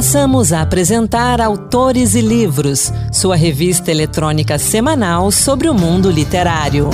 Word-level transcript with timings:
Passamos 0.00 0.50
a 0.50 0.62
apresentar 0.62 1.42
Autores 1.42 2.14
e 2.14 2.22
Livros, 2.22 2.90
sua 3.12 3.36
revista 3.36 3.90
eletrônica 3.90 4.58
semanal 4.58 5.30
sobre 5.30 5.68
o 5.68 5.74
mundo 5.74 6.10
literário. 6.10 6.88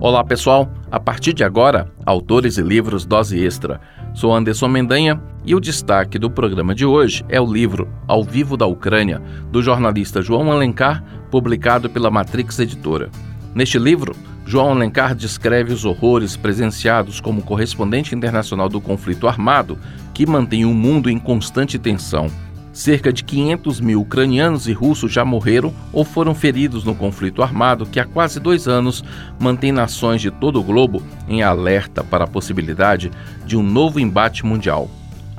Olá 0.00 0.24
pessoal, 0.24 0.68
a 0.90 0.98
partir 0.98 1.32
de 1.32 1.44
agora, 1.44 1.88
Autores 2.04 2.58
e 2.58 2.62
Livros 2.62 3.06
Dose 3.06 3.38
Extra. 3.38 3.80
Sou 4.12 4.34
Anderson 4.34 4.66
Mendanha 4.66 5.22
e 5.46 5.54
o 5.54 5.60
destaque 5.60 6.18
do 6.18 6.28
programa 6.28 6.74
de 6.74 6.84
hoje 6.84 7.24
é 7.28 7.40
o 7.40 7.46
livro 7.46 7.88
Ao 8.08 8.24
Vivo 8.24 8.56
da 8.56 8.66
Ucrânia, 8.66 9.22
do 9.52 9.62
jornalista 9.62 10.20
João 10.20 10.50
Alencar, 10.50 11.04
publicado 11.30 11.88
pela 11.88 12.10
Matrix 12.10 12.58
Editora. 12.58 13.08
Neste 13.54 13.78
livro, 13.78 14.16
João 14.44 14.70
Alencar 14.70 15.14
descreve 15.14 15.72
os 15.72 15.84
horrores 15.84 16.36
presenciados 16.36 17.20
como 17.20 17.42
correspondente 17.42 18.14
internacional 18.14 18.68
do 18.68 18.80
conflito 18.80 19.28
armado 19.28 19.78
que 20.12 20.26
mantém 20.26 20.64
o 20.64 20.74
mundo 20.74 21.08
em 21.08 21.18
constante 21.18 21.78
tensão. 21.78 22.30
Cerca 22.72 23.12
de 23.12 23.22
500 23.22 23.80
mil 23.80 24.00
ucranianos 24.00 24.66
e 24.66 24.72
russos 24.72 25.12
já 25.12 25.24
morreram 25.24 25.74
ou 25.92 26.04
foram 26.04 26.34
feridos 26.34 26.84
no 26.84 26.94
conflito 26.94 27.42
armado 27.42 27.84
que 27.84 28.00
há 28.00 28.04
quase 28.04 28.40
dois 28.40 28.66
anos 28.66 29.04
mantém 29.38 29.70
nações 29.70 30.22
de 30.22 30.30
todo 30.30 30.58
o 30.58 30.62
globo 30.62 31.02
em 31.28 31.42
alerta 31.42 32.02
para 32.02 32.24
a 32.24 32.28
possibilidade 32.28 33.10
de 33.44 33.56
um 33.56 33.62
novo 33.62 34.00
embate 34.00 34.44
mundial. 34.44 34.90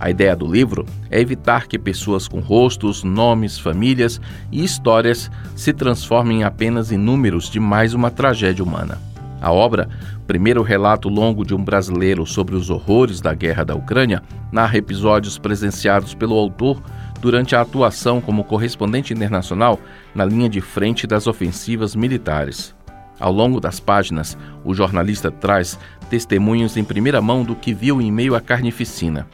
A 0.04 0.10
ideia 0.10 0.36
do 0.36 0.46
livro 0.46 0.86
é 1.10 1.22
evitar 1.22 1.66
que 1.66 1.80
pessoas 1.80 2.28
com 2.28 2.42
rostos, 2.42 3.06
nomes, 3.06 3.58
famílias 3.58 4.20
e 4.52 4.62
histórias 4.62 5.32
se 5.56 5.72
transformem 5.72 6.44
apenas 6.44 6.92
em 6.92 6.98
números 6.98 7.50
de 7.50 7.58
mais 7.58 7.94
uma 7.94 8.12
tragédia 8.12 8.66
humana. 8.66 9.00
A 9.40 9.50
obra, 9.50 9.88
primeiro 10.28 10.62
relato 10.62 11.08
longo 11.08 11.46
de 11.46 11.56
um 11.56 11.64
brasileiro 11.64 12.26
sobre 12.26 12.54
os 12.54 12.70
horrores 12.70 13.22
da 13.22 13.34
guerra 13.34 13.64
da 13.64 13.76
Ucrânia, 13.76 14.22
narra 14.52 14.78
episódios 14.78 15.38
presenciados 15.38 16.14
pelo 16.14 16.38
autor 16.38 16.84
durante 17.22 17.56
a 17.56 17.62
atuação 17.62 18.20
como 18.20 18.44
correspondente 18.44 19.14
internacional 19.14 19.80
na 20.14 20.26
linha 20.26 20.50
de 20.50 20.60
frente 20.60 21.08
das 21.08 21.28
ofensivas 21.28 21.96
militares. 21.96 22.76
Ao 23.22 23.32
longo 23.32 23.62
das 23.62 23.80
páginas, 23.80 24.38
o 24.66 24.74
jornalista 24.74 25.32
traz 25.32 25.80
testemunhos 26.10 26.76
em 26.76 26.84
primeira 26.84 27.22
mão 27.22 27.46
do 27.46 27.56
que 27.56 27.74
viu 27.74 28.02
em 28.02 28.12
meio 28.12 28.36
à 28.36 28.42
carnificina 28.42 29.26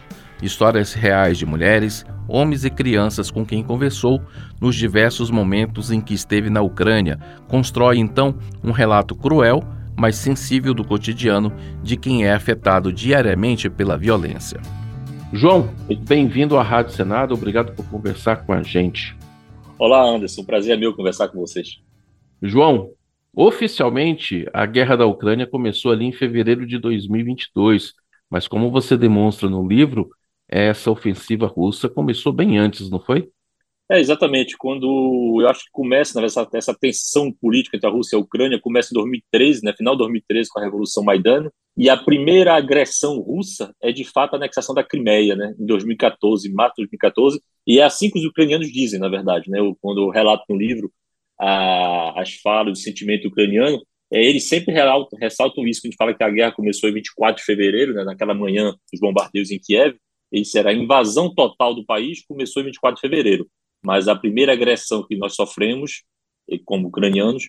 histórias 0.41 0.93
reais 0.93 1.37
de 1.37 1.45
mulheres, 1.45 2.05
homens 2.27 2.63
e 2.63 2.69
crianças 2.69 3.29
com 3.31 3.45
quem 3.45 3.63
conversou 3.63 4.21
nos 4.61 4.75
diversos 4.75 5.29
momentos 5.29 5.91
em 5.91 5.99
que 5.99 6.13
esteve 6.13 6.49
na 6.49 6.61
Ucrânia, 6.61 7.19
constrói 7.47 7.97
então 7.97 8.37
um 8.63 8.71
relato 8.71 9.15
cruel, 9.15 9.63
mas 9.97 10.15
sensível 10.15 10.73
do 10.73 10.83
cotidiano 10.83 11.51
de 11.83 11.97
quem 11.97 12.25
é 12.25 12.33
afetado 12.33 12.93
diariamente 12.93 13.69
pela 13.69 13.97
violência. 13.97 14.61
João, 15.33 15.69
bem-vindo 16.07 16.57
à 16.57 16.63
Rádio 16.63 16.93
Senado, 16.93 17.33
obrigado 17.33 17.73
por 17.75 17.85
conversar 17.87 18.37
com 18.37 18.53
a 18.53 18.63
gente. 18.63 19.15
Olá, 19.77 20.03
Anderson, 20.03 20.43
prazer 20.43 20.75
é 20.75 20.79
meu 20.79 20.95
conversar 20.95 21.27
com 21.27 21.39
vocês. 21.39 21.79
João, 22.41 22.91
oficialmente 23.33 24.47
a 24.53 24.65
guerra 24.65 24.95
da 24.95 25.05
Ucrânia 25.05 25.45
começou 25.45 25.91
ali 25.91 26.05
em 26.05 26.11
fevereiro 26.11 26.65
de 26.65 26.79
2022, 26.79 27.93
mas 28.29 28.47
como 28.47 28.71
você 28.71 28.97
demonstra 28.97 29.49
no 29.49 29.67
livro, 29.67 30.09
essa 30.49 30.91
ofensiva 30.91 31.47
russa 31.47 31.87
começou 31.87 32.33
bem 32.33 32.57
antes, 32.57 32.89
não 32.89 32.99
foi? 32.99 33.29
É, 33.91 33.99
exatamente. 33.99 34.55
Quando 34.55 35.39
eu 35.41 35.47
acho 35.47 35.63
que 35.65 35.71
começa 35.71 36.19
né, 36.19 36.27
essa, 36.27 36.47
essa 36.53 36.75
tensão 36.75 37.31
política 37.31 37.75
entre 37.75 37.89
a 37.89 37.91
Rússia 37.91 38.15
e 38.15 38.19
a 38.19 38.21
Ucrânia, 38.21 38.59
começa 38.61 38.89
em 38.91 38.95
2013, 38.95 39.63
né, 39.63 39.73
final 39.75 39.95
de 39.95 39.99
2013, 39.99 40.49
com 40.51 40.59
a 40.59 40.63
Revolução 40.63 41.03
Maidan, 41.03 41.49
e 41.75 41.89
a 41.89 41.97
primeira 41.97 42.55
agressão 42.55 43.19
russa 43.19 43.73
é 43.81 43.91
de 43.91 44.03
fato 44.03 44.33
a 44.33 44.37
anexação 44.37 44.75
da 44.75 44.83
Crimeia, 44.83 45.35
né, 45.35 45.55
em 45.59 45.65
2014, 45.65 46.47
em 46.47 46.53
março 46.53 46.75
de 46.75 46.83
2014, 46.83 47.41
e 47.65 47.79
é 47.79 47.83
assim 47.83 48.11
que 48.11 48.19
os 48.19 48.25
ucranianos 48.25 48.71
dizem, 48.71 48.99
na 48.99 49.09
verdade. 49.09 49.49
Né, 49.49 49.59
eu, 49.59 49.75
quando 49.81 50.01
eu 50.01 50.09
relato 50.09 50.43
no 50.49 50.55
livro 50.55 50.91
a, 51.39 52.21
as 52.21 52.35
falas, 52.35 52.77
o 52.77 52.81
sentimento 52.81 53.27
ucraniano, 53.27 53.81
é, 54.11 54.23
eles 54.23 54.47
sempre 54.47 54.71
ressaltam, 55.19 55.67
isso, 55.67 55.81
que 55.81 55.87
a 55.87 55.89
gente 55.89 55.97
fala 55.97 56.13
que 56.13 56.23
a 56.23 56.29
guerra 56.29 56.51
começou 56.51 56.89
em 56.89 56.93
24 56.93 57.37
de 57.37 57.45
fevereiro, 57.45 57.93
né, 57.95 58.03
naquela 58.03 58.35
manhã 58.35 58.71
dos 58.91 58.99
bombardeios 58.99 59.49
em 59.49 59.59
Kiev, 59.59 59.95
isso 60.31 60.57
era 60.57 60.69
a 60.69 60.73
invasão 60.73 61.33
total 61.33 61.73
do 61.73 61.85
país, 61.85 62.23
começou 62.25 62.61
em 62.61 62.65
24 62.65 62.95
de 62.95 63.01
fevereiro. 63.01 63.47
Mas 63.83 64.07
a 64.07 64.15
primeira 64.15 64.53
agressão 64.53 65.05
que 65.05 65.15
nós 65.15 65.35
sofremos, 65.35 66.03
como 66.65 66.87
ucranianos, 66.87 67.43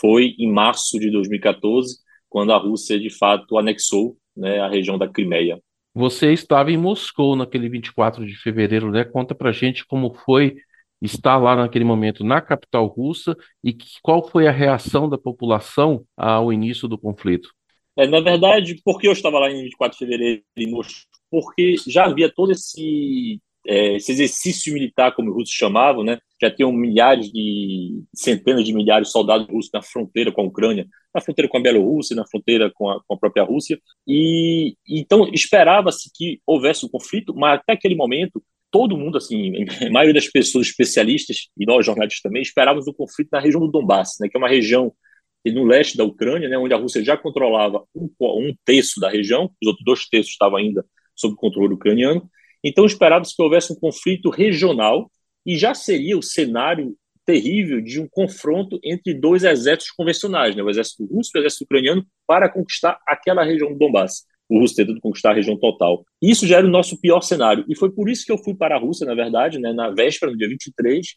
foi 0.00 0.34
em 0.38 0.50
março 0.50 0.98
de 0.98 1.10
2014, 1.10 1.98
quando 2.28 2.52
a 2.52 2.56
Rússia, 2.56 2.98
de 2.98 3.10
fato, 3.10 3.58
anexou 3.58 4.16
né, 4.36 4.60
a 4.60 4.68
região 4.68 4.98
da 4.98 5.08
Crimeia. 5.08 5.60
Você 5.94 6.32
estava 6.32 6.72
em 6.72 6.76
Moscou 6.76 7.36
naquele 7.36 7.68
24 7.68 8.26
de 8.26 8.34
fevereiro, 8.34 8.90
né? 8.90 9.04
Conta 9.04 9.32
pra 9.34 9.52
gente 9.52 9.86
como 9.86 10.12
foi 10.12 10.56
estar 11.00 11.36
lá 11.36 11.54
naquele 11.54 11.84
momento 11.84 12.24
na 12.24 12.40
capital 12.40 12.86
russa 12.86 13.36
e 13.62 13.76
qual 14.02 14.26
foi 14.26 14.48
a 14.48 14.50
reação 14.50 15.08
da 15.08 15.18
população 15.18 16.04
ao 16.16 16.52
início 16.52 16.88
do 16.88 16.98
conflito. 16.98 17.50
É, 17.96 18.08
na 18.08 18.20
verdade, 18.20 18.80
porque 18.84 19.06
eu 19.06 19.12
estava 19.12 19.38
lá 19.38 19.48
em 19.50 19.62
24 19.62 19.96
de 19.96 20.04
fevereiro 20.04 20.42
em 20.56 20.70
Moscou, 20.70 21.13
porque 21.34 21.74
já 21.88 22.04
havia 22.04 22.32
todo 22.32 22.52
esse, 22.52 23.40
é, 23.66 23.96
esse 23.96 24.12
exercício 24.12 24.72
militar, 24.72 25.12
como 25.16 25.30
os 25.30 25.34
russos 25.34 25.54
chamavam, 25.54 26.04
né? 26.04 26.20
já 26.40 26.48
tinham 26.48 26.70
milhares 26.70 27.32
de, 27.32 28.04
centenas 28.14 28.64
de 28.64 28.72
milhares 28.72 29.08
de 29.08 29.12
soldados 29.12 29.48
russos 29.48 29.72
na 29.74 29.82
fronteira 29.82 30.30
com 30.30 30.42
a 30.42 30.44
Ucrânia, 30.44 30.86
na 31.12 31.20
fronteira 31.20 31.48
com 31.48 31.58
a 31.58 31.60
Bielorrússia, 31.60 32.14
na 32.14 32.24
fronteira 32.24 32.70
com 32.72 32.88
a, 32.88 33.02
com 33.04 33.14
a 33.14 33.18
própria 33.18 33.42
Rússia, 33.42 33.80
e 34.06 34.76
então 34.88 35.28
esperava-se 35.32 36.08
que 36.14 36.40
houvesse 36.46 36.86
um 36.86 36.88
conflito, 36.88 37.34
mas 37.34 37.58
até 37.58 37.72
aquele 37.72 37.96
momento 37.96 38.40
todo 38.70 38.96
mundo, 38.96 39.18
assim, 39.18 39.64
a 39.86 39.90
maioria 39.90 40.14
das 40.14 40.28
pessoas 40.28 40.68
especialistas, 40.68 41.48
e 41.58 41.66
nós 41.66 41.84
jornalistas 41.84 42.22
também, 42.22 42.42
esperávamos 42.42 42.86
o 42.86 42.94
conflito 42.94 43.30
na 43.32 43.40
região 43.40 43.60
do 43.60 43.70
Donbass, 43.70 44.16
né, 44.20 44.28
que 44.28 44.36
é 44.36 44.38
uma 44.38 44.48
região 44.48 44.92
no 45.44 45.64
leste 45.64 45.96
da 45.96 46.04
Ucrânia, 46.04 46.48
né, 46.48 46.56
onde 46.56 46.74
a 46.74 46.76
Rússia 46.76 47.04
já 47.04 47.16
controlava 47.16 47.84
um, 47.94 48.08
um 48.20 48.54
terço 48.64 49.00
da 49.00 49.10
região, 49.10 49.50
os 49.62 49.66
outros 49.66 49.84
dois 49.84 50.06
terços 50.08 50.32
estavam 50.32 50.58
ainda 50.58 50.84
sob 51.14 51.36
controle 51.36 51.74
ucraniano. 51.74 52.28
Então, 52.62 52.86
esperava-se 52.86 53.34
que 53.36 53.42
houvesse 53.42 53.72
um 53.72 53.76
conflito 53.76 54.30
regional 54.30 55.10
e 55.44 55.56
já 55.56 55.74
seria 55.74 56.16
o 56.16 56.22
cenário 56.22 56.96
terrível 57.24 57.80
de 57.80 58.00
um 58.00 58.08
confronto 58.08 58.78
entre 58.82 59.14
dois 59.14 59.44
exércitos 59.44 59.90
convencionais, 59.90 60.54
né, 60.54 60.62
o 60.62 60.70
exército 60.70 61.04
russo 61.06 61.30
e 61.34 61.38
o 61.38 61.40
exército 61.40 61.64
ucraniano, 61.64 62.06
para 62.26 62.48
conquistar 62.48 62.98
aquela 63.06 63.42
região 63.42 63.72
do 63.72 63.78
Donbass. 63.78 64.26
O 64.48 64.58
russo 64.58 64.76
tentando 64.76 65.00
conquistar 65.00 65.30
a 65.30 65.34
região 65.34 65.58
total. 65.58 66.04
Isso 66.20 66.46
já 66.46 66.58
era 66.58 66.66
o 66.66 66.70
nosso 66.70 67.00
pior 67.00 67.22
cenário. 67.22 67.64
E 67.66 67.74
foi 67.74 67.90
por 67.90 68.10
isso 68.10 68.26
que 68.26 68.32
eu 68.32 68.36
fui 68.36 68.54
para 68.54 68.76
a 68.76 68.78
Rússia, 68.78 69.06
na 69.06 69.14
verdade, 69.14 69.58
né, 69.58 69.72
na 69.72 69.90
véspera, 69.90 70.30
no 70.30 70.36
dia 70.36 70.48
23, 70.48 71.16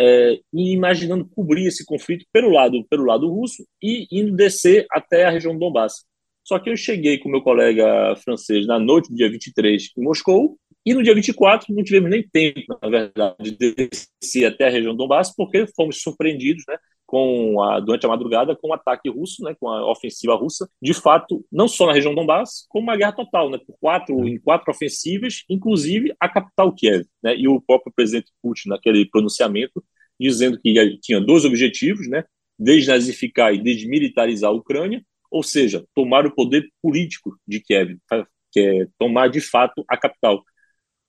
é, 0.00 0.38
e 0.54 0.72
imaginando 0.72 1.28
cobrir 1.34 1.66
esse 1.66 1.84
conflito 1.84 2.24
pelo 2.32 2.50
lado, 2.50 2.84
pelo 2.88 3.04
lado 3.04 3.28
russo 3.28 3.66
e 3.82 4.06
indo 4.12 4.36
descer 4.36 4.86
até 4.92 5.24
a 5.24 5.30
região 5.30 5.52
do 5.52 5.58
Donbass. 5.58 6.04
Só 6.48 6.58
que 6.58 6.70
eu 6.70 6.76
cheguei 6.78 7.18
com 7.18 7.28
meu 7.28 7.42
colega 7.42 8.16
francês 8.24 8.66
na 8.66 8.78
noite 8.78 9.10
do 9.10 9.14
dia 9.14 9.30
23 9.30 9.90
em 9.98 10.02
Moscou, 10.02 10.58
e 10.86 10.94
no 10.94 11.02
dia 11.02 11.14
24 11.14 11.74
não 11.74 11.84
tivemos 11.84 12.08
nem 12.08 12.26
tempo, 12.26 12.62
na 12.80 12.88
verdade, 12.88 13.50
de 13.50 13.74
descer 13.74 14.46
até 14.46 14.66
a 14.66 14.70
região 14.70 14.94
do 14.94 14.96
Donbass, 14.96 15.34
porque 15.36 15.66
fomos 15.76 16.00
surpreendidos, 16.00 16.64
né, 16.66 16.78
com 17.04 17.62
a, 17.62 17.80
durante 17.80 18.06
a 18.06 18.08
madrugada 18.08 18.56
com 18.56 18.68
o 18.68 18.70
um 18.70 18.72
ataque 18.72 19.10
russo, 19.10 19.44
né, 19.44 19.54
com 19.60 19.68
a 19.68 19.90
ofensiva 19.90 20.34
russa, 20.36 20.66
de 20.80 20.94
fato, 20.94 21.44
não 21.52 21.68
só 21.68 21.86
na 21.86 21.92
região 21.92 22.14
do 22.14 22.16
Donbass, 22.16 22.64
como 22.70 22.84
uma 22.84 22.96
guerra 22.96 23.12
total, 23.12 23.50
né, 23.50 23.58
por 23.58 23.76
quatro, 23.78 24.26
em 24.26 24.40
quatro 24.40 24.70
ofensivas, 24.70 25.44
inclusive 25.50 26.14
a 26.18 26.30
capital 26.30 26.74
Kiev, 26.74 27.04
né, 27.22 27.36
e 27.36 27.46
o 27.46 27.60
próprio 27.60 27.92
presidente 27.94 28.32
Putin 28.42 28.70
naquele 28.70 29.04
pronunciamento 29.04 29.84
dizendo 30.18 30.58
que 30.58 30.98
tinha 31.02 31.20
dois 31.20 31.44
objetivos, 31.44 32.08
né, 32.08 32.24
desnazificar 32.58 33.52
e 33.52 33.62
desmilitarizar 33.62 34.50
a 34.50 34.54
Ucrânia, 34.54 35.04
ou 35.30 35.42
seja, 35.42 35.84
tomar 35.94 36.26
o 36.26 36.34
poder 36.34 36.68
político 36.82 37.38
de 37.46 37.60
Kiev, 37.60 37.96
tá? 38.08 38.26
que 38.50 38.60
é 38.60 38.86
tomar 38.98 39.28
de 39.28 39.40
fato 39.40 39.84
a 39.88 39.96
capital. 39.96 40.42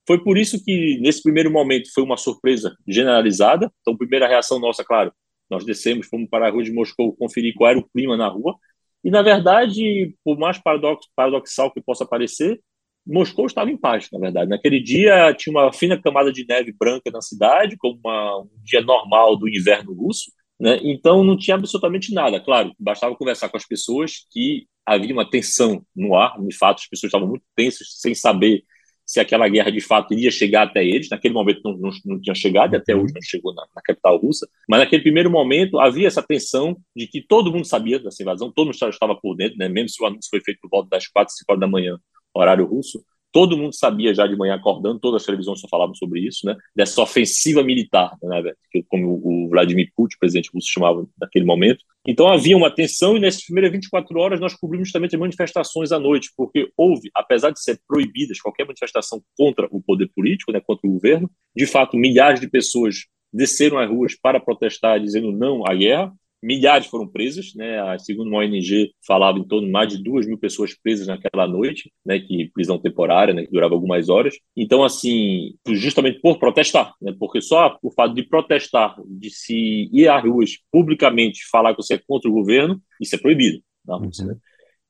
Foi 0.07 0.21
por 0.23 0.37
isso 0.37 0.63
que, 0.63 0.97
nesse 0.99 1.21
primeiro 1.21 1.51
momento, 1.51 1.91
foi 1.93 2.03
uma 2.03 2.17
surpresa 2.17 2.75
generalizada. 2.87 3.71
Então, 3.81 3.95
primeira 3.95 4.27
reação 4.27 4.59
nossa, 4.59 4.83
claro, 4.83 5.13
nós 5.49 5.65
descemos, 5.65 6.07
fomos 6.07 6.29
para 6.29 6.47
a 6.47 6.49
rua 6.49 6.63
de 6.63 6.71
Moscou 6.71 7.15
conferir 7.15 7.53
qual 7.55 7.69
era 7.69 7.79
o 7.79 7.87
clima 7.89 8.17
na 8.17 8.27
rua. 8.27 8.55
E, 9.03 9.09
na 9.09 9.21
verdade, 9.21 10.15
por 10.23 10.37
mais 10.37 10.57
paradox, 10.57 11.07
paradoxal 11.15 11.71
que 11.71 11.81
possa 11.81 12.05
parecer, 12.05 12.59
Moscou 13.05 13.45
estava 13.45 13.71
em 13.71 13.77
paz, 13.77 14.07
na 14.11 14.19
verdade. 14.19 14.49
Naquele 14.49 14.81
dia 14.81 15.33
tinha 15.33 15.53
uma 15.53 15.71
fina 15.73 15.99
camada 15.99 16.31
de 16.31 16.45
neve 16.47 16.73
branca 16.77 17.09
na 17.11 17.21
cidade, 17.21 17.77
como 17.77 17.99
uma, 18.03 18.41
um 18.41 18.49
dia 18.63 18.81
normal 18.81 19.37
do 19.37 19.49
inverno 19.49 19.93
russo. 19.93 20.31
Né? 20.59 20.79
Então 20.83 21.23
não 21.23 21.37
tinha 21.37 21.55
absolutamente 21.55 22.13
nada. 22.13 22.39
Claro, 22.39 22.73
bastava 22.79 23.15
conversar 23.15 23.49
com 23.49 23.57
as 23.57 23.65
pessoas 23.65 24.25
que 24.31 24.67
havia 24.85 25.13
uma 25.13 25.29
tensão 25.29 25.85
no 25.95 26.15
ar, 26.15 26.35
de 26.41 26.55
fato, 26.55 26.79
as 26.79 26.87
pessoas 26.87 27.09
estavam 27.09 27.27
muito 27.27 27.43
tensas, 27.55 27.87
sem 27.99 28.13
saber 28.15 28.63
se 29.05 29.19
aquela 29.19 29.47
guerra 29.49 29.71
de 29.71 29.81
fato 29.81 30.13
iria 30.13 30.29
chegar 30.29 30.63
até 30.63 30.85
eles. 30.85 31.09
Naquele 31.09 31.33
momento 31.33 31.61
não, 31.63 31.77
não, 31.77 31.89
não 32.05 32.21
tinha 32.21 32.35
chegado, 32.35 32.73
e 32.73 32.77
até 32.77 32.95
hoje 32.95 33.13
não 33.13 33.21
chegou 33.23 33.53
na, 33.55 33.65
na, 33.75 33.81
capital 33.81 34.17
russa. 34.17 34.47
Mas 34.67 34.81
naquele 34.81 35.01
primeiro 35.01 35.31
momento 35.31 35.79
havia 35.79 36.07
essa 36.07 36.21
tensão 36.21 36.77
de 36.95 37.07
que 37.07 37.21
todo 37.21 37.51
mundo 37.51 37.65
sabia 37.65 37.97
dessa 37.99 38.21
invasão, 38.21 38.51
todo 38.51 38.67
mundo 38.67 38.75
estava 38.75 39.15
por 39.15 39.35
dentro, 39.35 39.57
né? 39.57 39.67
mesmo 39.67 39.89
se 39.89 40.03
o 40.03 40.05
anúncio 40.05 40.29
foi 40.29 40.41
feito 40.41 40.59
por 40.61 40.69
volta 40.69 40.89
das 40.89 41.07
quatro, 41.07 41.33
cinco 41.33 41.51
horas 41.51 41.59
da 41.59 41.67
manhã, 41.67 41.97
horário 42.35 42.65
russo. 42.65 43.03
Todo 43.31 43.57
mundo 43.57 43.75
sabia 43.75 44.13
já 44.13 44.25
de 44.25 44.35
manhã 44.35 44.55
acordando, 44.55 44.99
todas 44.99 45.21
as 45.21 45.25
televisões 45.25 45.59
só 45.59 45.67
falavam 45.67 45.93
sobre 45.93 46.21
isso, 46.21 46.45
né? 46.45 46.55
Dessa 46.75 47.01
ofensiva 47.01 47.63
militar, 47.63 48.15
né, 48.23 48.53
que 48.71 48.83
como 48.83 49.21
o 49.23 49.49
Vladimir 49.49 49.91
Putin, 49.95 50.15
o 50.15 50.19
presidente 50.19 50.49
russo, 50.53 50.67
chamava 50.67 51.05
naquele 51.19 51.45
momento. 51.45 51.83
Então 52.07 52.27
havia 52.27 52.57
uma 52.57 52.73
tensão 52.73 53.15
e 53.15 53.19
nessas 53.19 53.43
primeiras 53.43 53.71
24 53.71 54.17
horas 54.19 54.39
nós 54.39 54.55
cobrimos 54.55 54.91
também 54.91 55.09
as 55.11 55.19
manifestações 55.19 55.91
à 55.91 55.99
noite, 55.99 56.31
porque 56.35 56.71
houve, 56.75 57.09
apesar 57.13 57.51
de 57.51 57.61
ser 57.61 57.79
proibidas 57.87 58.39
qualquer 58.41 58.65
manifestação 58.65 59.21
contra 59.37 59.67
o 59.71 59.81
poder 59.81 60.09
político, 60.15 60.51
né, 60.51 60.59
contra 60.59 60.87
o 60.87 60.91
governo, 60.91 61.29
de 61.55 61.67
fato 61.67 61.97
milhares 61.97 62.39
de 62.39 62.49
pessoas 62.49 63.05
desceram 63.31 63.77
às 63.77 63.89
ruas 63.89 64.15
para 64.15 64.39
protestar 64.39 64.99
dizendo 64.99 65.31
não 65.31 65.63
à 65.67 65.75
guerra 65.75 66.11
milhares 66.41 66.87
foram 66.87 67.07
presas, 67.07 67.53
né? 67.55 67.79
A, 67.79 67.99
segundo 67.99 68.29
uma 68.29 68.39
ONG, 68.39 68.91
falava 69.05 69.37
em 69.37 69.43
torno 69.43 69.67
de 69.67 69.71
mais 69.71 69.89
de 69.89 70.01
duas 70.01 70.25
mil 70.25 70.37
pessoas 70.37 70.73
presas 70.73 71.07
naquela 71.07 71.47
noite, 71.47 71.91
né? 72.05 72.19
Que 72.19 72.49
prisão 72.53 72.79
temporária, 72.79 73.33
né? 73.33 73.45
Que 73.45 73.51
durava 73.51 73.73
algumas 73.73 74.09
horas. 74.09 74.35
Então, 74.55 74.83
assim, 74.83 75.55
justamente 75.67 76.19
por 76.19 76.39
protestar, 76.39 76.93
né? 77.01 77.13
Porque 77.19 77.41
só 77.41 77.77
o 77.81 77.91
fato 77.91 78.13
de 78.13 78.23
protestar, 78.23 78.95
de 79.05 79.29
se 79.29 79.89
ir 79.91 80.07
às 80.07 80.23
ruas 80.23 80.51
publicamente 80.71 81.47
falar 81.49 81.75
que 81.75 81.81
você 81.83 81.95
é 81.95 82.01
contra 82.07 82.29
o 82.29 82.33
governo, 82.33 82.81
isso 83.01 83.15
é 83.15 83.19
proibido 83.19 83.61
na 83.85 83.97
Rússia, 83.97 84.25
uhum. 84.25 84.31
né? 84.31 84.37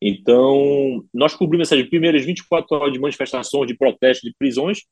Então, 0.02 1.04
nós 1.14 1.36
cobrimos 1.36 1.70
essas 1.70 1.86
primeiras 1.90 2.24
24 2.24 2.78
horas 2.78 2.94
de 2.94 3.00
manifestações, 3.00 3.68
de 3.68 3.76
protestos, 3.76 4.30
de 4.30 4.36
prisões, 4.38 4.84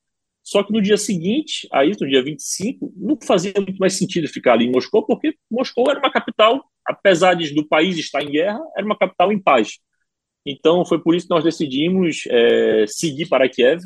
só 0.47 0.63
que 0.63 0.71
no 0.71 0.81
dia 0.81 0.95
seguinte, 0.95 1.67
aí 1.73 1.91
no 1.99 2.07
dia 2.07 2.23
25, 2.23 2.94
não 2.95 3.17
fazia 3.21 3.51
muito 3.57 3.77
mais 3.79 3.97
sentido 3.97 4.29
ficar 4.29 4.53
ali 4.53 4.63
em 4.63 4.71
Moscou, 4.71 5.05
porque 5.05 5.35
Moscou 5.51 5.89
era 5.89 5.99
uma 5.99 6.09
capital, 6.09 6.63
apesar 6.85 7.33
de 7.33 7.53
do 7.53 7.67
país 7.67 7.97
estar 7.97 8.23
em 8.23 8.31
guerra, 8.31 8.57
era 8.77 8.85
uma 8.85 8.97
capital 8.97 9.29
em 9.33 9.38
paz. 9.38 9.77
Então 10.45 10.85
foi 10.85 11.03
por 11.03 11.13
isso 11.13 11.27
que 11.27 11.33
nós 11.33 11.44
decidimos 11.44 12.23
é, 12.29 12.85
seguir 12.88 13.27
para 13.27 13.49
Kiev. 13.49 13.81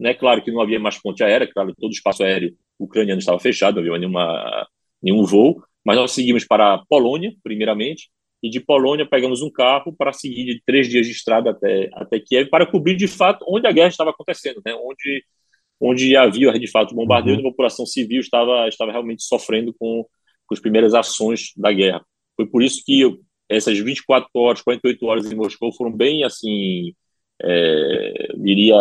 Né? 0.00 0.14
Claro 0.14 0.42
que 0.42 0.50
não 0.50 0.62
havia 0.62 0.80
mais 0.80 0.98
ponte 0.98 1.22
aérea, 1.22 1.46
claro, 1.46 1.74
todo 1.78 1.90
o 1.90 1.94
espaço 1.94 2.22
aéreo 2.22 2.56
ucraniano 2.78 3.18
estava 3.18 3.38
fechado, 3.38 3.74
não 3.74 3.82
havia 3.82 3.98
nenhuma, 3.98 4.66
nenhum 5.02 5.22
voo, 5.22 5.62
mas 5.84 5.96
nós 5.96 6.12
seguimos 6.12 6.46
para 6.46 6.76
a 6.76 6.84
Polônia, 6.88 7.34
primeiramente, 7.42 8.08
e 8.42 8.48
de 8.48 8.58
Polônia 8.58 9.06
pegamos 9.06 9.42
um 9.42 9.50
carro 9.50 9.94
para 9.94 10.14
seguir 10.14 10.46
de 10.46 10.62
três 10.64 10.88
dias 10.88 11.06
de 11.06 11.12
estrada 11.12 11.50
até, 11.50 11.90
até 11.92 12.18
Kiev, 12.20 12.48
para 12.48 12.64
cobrir 12.64 12.96
de 12.96 13.06
fato 13.06 13.44
onde 13.46 13.66
a 13.66 13.72
guerra 13.72 13.88
estava 13.88 14.12
acontecendo, 14.12 14.62
né? 14.64 14.74
onde 14.74 15.22
onde 15.80 16.16
havia 16.16 16.52
de 16.58 16.70
fato 16.70 16.94
bombardeio 16.94 17.36
uhum. 17.36 17.42
e 17.42 17.46
a 17.46 17.50
população 17.50 17.84
civil 17.86 18.20
estava, 18.20 18.68
estava 18.68 18.92
realmente 18.92 19.22
sofrendo 19.22 19.74
com, 19.78 20.04
com 20.46 20.54
as 20.54 20.60
primeiras 20.60 20.94
ações 20.94 21.52
da 21.56 21.72
guerra. 21.72 22.04
Foi 22.34 22.46
por 22.46 22.62
isso 22.62 22.82
que 22.84 23.00
eu, 23.00 23.20
essas 23.48 23.78
24 23.78 24.28
horas, 24.34 24.62
48 24.62 25.06
horas 25.06 25.30
em 25.30 25.34
Moscou 25.34 25.72
foram 25.72 25.92
bem, 25.92 26.24
assim, 26.24 26.94
é, 27.42 28.28
diria, 28.36 28.76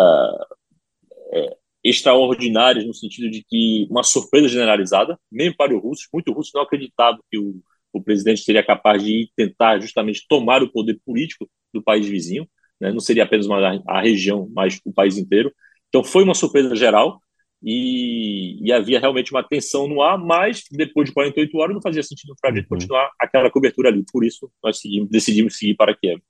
é, 1.33 1.57
extraordinárias 1.83 2.86
no 2.86 2.94
sentido 2.94 3.30
de 3.30 3.44
que 3.44 3.88
uma 3.89 4.03
surpresa 4.03 4.47
generalizada, 4.47 5.19
mesmo 5.31 5.56
para 5.56 5.75
os 5.75 5.81
russos, 5.81 6.07
muitos 6.12 6.33
russos 6.33 6.53
não 6.53 6.63
acreditavam 6.63 7.19
que 7.30 7.38
o, 7.38 7.62
o 7.94 8.01
presidente 8.01 8.42
seria 8.42 8.65
capaz 8.65 9.03
de 9.03 9.30
tentar 9.36 9.80
justamente 9.80 10.25
tomar 10.27 10.63
o 10.63 10.71
poder 10.71 11.00
político 11.06 11.50
do 11.74 11.83
país 11.83 12.07
vizinho, 12.07 12.47
né? 12.80 12.92
não 12.92 13.00
seria 13.00 13.24
apenas 13.24 13.45
uma, 13.45 13.81
a 13.88 14.01
região, 14.01 14.50
mas 14.53 14.80
o 14.83 14.92
país 14.92 15.18
inteiro. 15.18 15.53
Então 15.95 16.03
foi 16.03 16.25
uma 16.25 16.36
surpresa 16.36 16.75
geral 16.75 17.21
e, 17.63 18.59
e, 18.62 18.74
havia 18.74 19.00
realmente 19.00 19.31
uma 19.31 19.42
tensão 19.42 19.88
no 19.88 20.01
ar, 20.01 20.18
mas 20.18 20.65
depois 20.69 21.07
de 21.07 21.13
48 21.13 21.57
horas 21.57 21.74
não 21.74 21.81
fazia 21.81 22.03
sentido 22.03 22.36
para 22.42 22.51
a 22.51 22.53
gente 22.53 22.63
uhum. 22.63 22.69
continuar 22.77 23.09
aquela 23.18 23.50
cobertura 23.50 23.88
ali. 23.88 24.03
Por 24.12 24.25
isso 24.25 24.51
nós 24.62 24.77
seguimos, 24.77 25.09
decidimos 25.09 25.57
seguir 25.57 25.74
para 25.74 25.95
Kiev. 25.95 26.21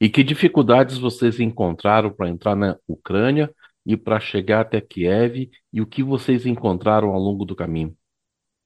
E 0.00 0.08
que 0.08 0.24
dificuldades 0.24 0.98
vocês 0.98 1.38
encontraram 1.38 2.10
para 2.10 2.28
entrar 2.28 2.56
na 2.56 2.76
Ucrânia 2.88 3.48
e 3.86 3.96
para 3.96 4.18
chegar 4.18 4.62
até 4.62 4.80
Kiev 4.80 5.48
e 5.72 5.80
o 5.80 5.86
que 5.86 6.02
vocês 6.02 6.44
encontraram 6.44 7.10
ao 7.10 7.20
longo 7.20 7.44
do 7.44 7.54
caminho? 7.54 7.94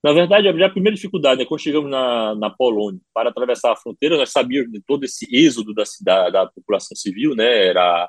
Na 0.03 0.15
verdade, 0.15 0.49
a 0.49 0.71
primeira 0.71 0.97
dificuldade 0.97 1.43
é 1.43 1.45
quando 1.45 1.61
chegamos 1.61 1.91
na, 1.91 2.35
na 2.35 2.49
Polônia 2.49 3.01
para 3.13 3.29
atravessar 3.29 3.73
a 3.73 3.77
fronteira, 3.77 4.17
nós 4.17 4.31
sabíamos 4.31 4.73
de 4.73 4.81
todo 4.87 5.05
esse 5.05 5.27
êxodo 5.31 5.75
da, 5.75 5.85
da, 6.01 6.31
da 6.31 6.47
população 6.47 6.97
civil, 6.97 7.35
né? 7.35 7.67
Era 7.67 8.09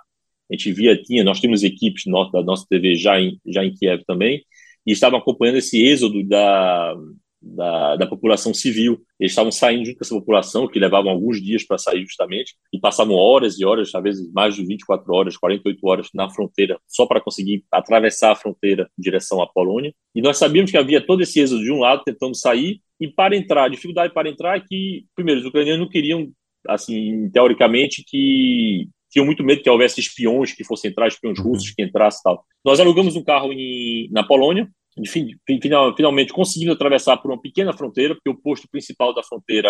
a 0.50 0.56
gente 0.56 0.72
via, 0.72 1.02
tinha, 1.02 1.24
nós 1.24 1.40
tínhamos 1.40 1.64
equipes 1.64 2.04
da 2.32 2.44
nossa 2.44 2.66
TV 2.70 2.96
já 2.96 3.20
em, 3.20 3.40
já 3.46 3.64
em 3.64 3.74
Kiev 3.74 4.04
também, 4.06 4.44
e 4.86 4.92
estavam 4.92 5.20
acompanhando 5.20 5.58
esse 5.58 5.84
êxodo 5.84 6.24
da, 6.24 6.96
da, 7.42 7.96
da, 7.96 8.08
população 8.08 8.54
civil. 8.54 9.02
Eles 9.20 9.32
estavam 9.32 9.52
saindo 9.52 9.86
junto 9.86 9.98
com 9.98 10.04
essa 10.04 10.16
população, 10.16 10.68
que 10.68 10.80
levavam 10.80 11.12
alguns 11.12 11.42
dias 11.42 11.66
para 11.66 11.78
sair 11.78 12.02
justamente, 12.06 12.56
e 12.72 12.80
passavam 12.80 13.16
horas 13.16 13.60
e 13.60 13.66
horas, 13.66 13.94
às 13.94 14.04
vezes 14.04 14.32
mais 14.32 14.56
de 14.56 14.66
24 14.66 15.12
horas, 15.14 15.38
48 15.38 15.80
horas 15.88 16.10
na 16.14 16.30
fronteira, 16.30 16.80
só 16.88 17.06
para 17.06 17.22
conseguir 17.22 17.64
atravessar 17.72 18.32
a 18.32 18.36
fronteira 18.36 18.90
em 18.98 19.02
direção 19.02 19.42
à 19.42 19.48
Polônia. 19.48 19.94
E 20.14 20.22
nós 20.22 20.38
sabíamos 20.38 20.72
que 20.72 20.78
havia 20.78 21.06
todo 21.06 21.22
esse 21.22 21.40
êxodo 21.40 21.64
de 21.64 21.72
um 21.72 21.80
lado, 21.80 22.04
tentando 22.04 22.36
sair, 22.36 22.80
e 23.00 23.08
para 23.08 23.36
entrar, 23.36 23.66
a 23.66 23.70
dificuldade 23.70 24.14
para 24.14 24.30
entrar 24.30 24.58
é 24.58 24.62
que, 24.62 25.06
primeiro, 25.16 25.42
os 25.42 25.48
ucranianos 25.48 25.82
não 25.82 25.90
queriam, 25.90 26.32
assim, 26.68 27.30
teoricamente, 27.32 28.04
que 28.08 28.88
tinham 29.16 29.26
muito 29.26 29.46
medo 29.46 29.64
que 29.64 29.70
houvesse 29.70 30.02
espiões 30.02 30.52
que 30.52 30.66
fossem 30.66 30.92
entrar, 30.92 31.08
espiões 31.08 31.40
uhum. 31.40 31.46
russos 31.46 31.72
que 31.72 31.82
entrassem 31.82 32.20
e 32.20 32.24
tal. 32.24 32.46
Nós 32.66 32.82
alugamos 32.82 33.16
um 33.16 33.24
carro 33.24 33.54
em, 33.54 34.10
na 34.12 34.26
Polônia, 34.26 34.70
enfim, 34.98 35.38
final, 35.62 35.96
finalmente 35.96 36.34
conseguimos 36.34 36.76
atravessar 36.76 37.18
por 37.18 37.32
uma 37.32 37.42
pequena 37.42 37.72
fronteira, 37.72 38.14
porque 38.14 38.30
o 38.30 38.42
posto 38.42 38.68
principal 38.70 39.14
da 39.14 39.24
fronteira 39.24 39.70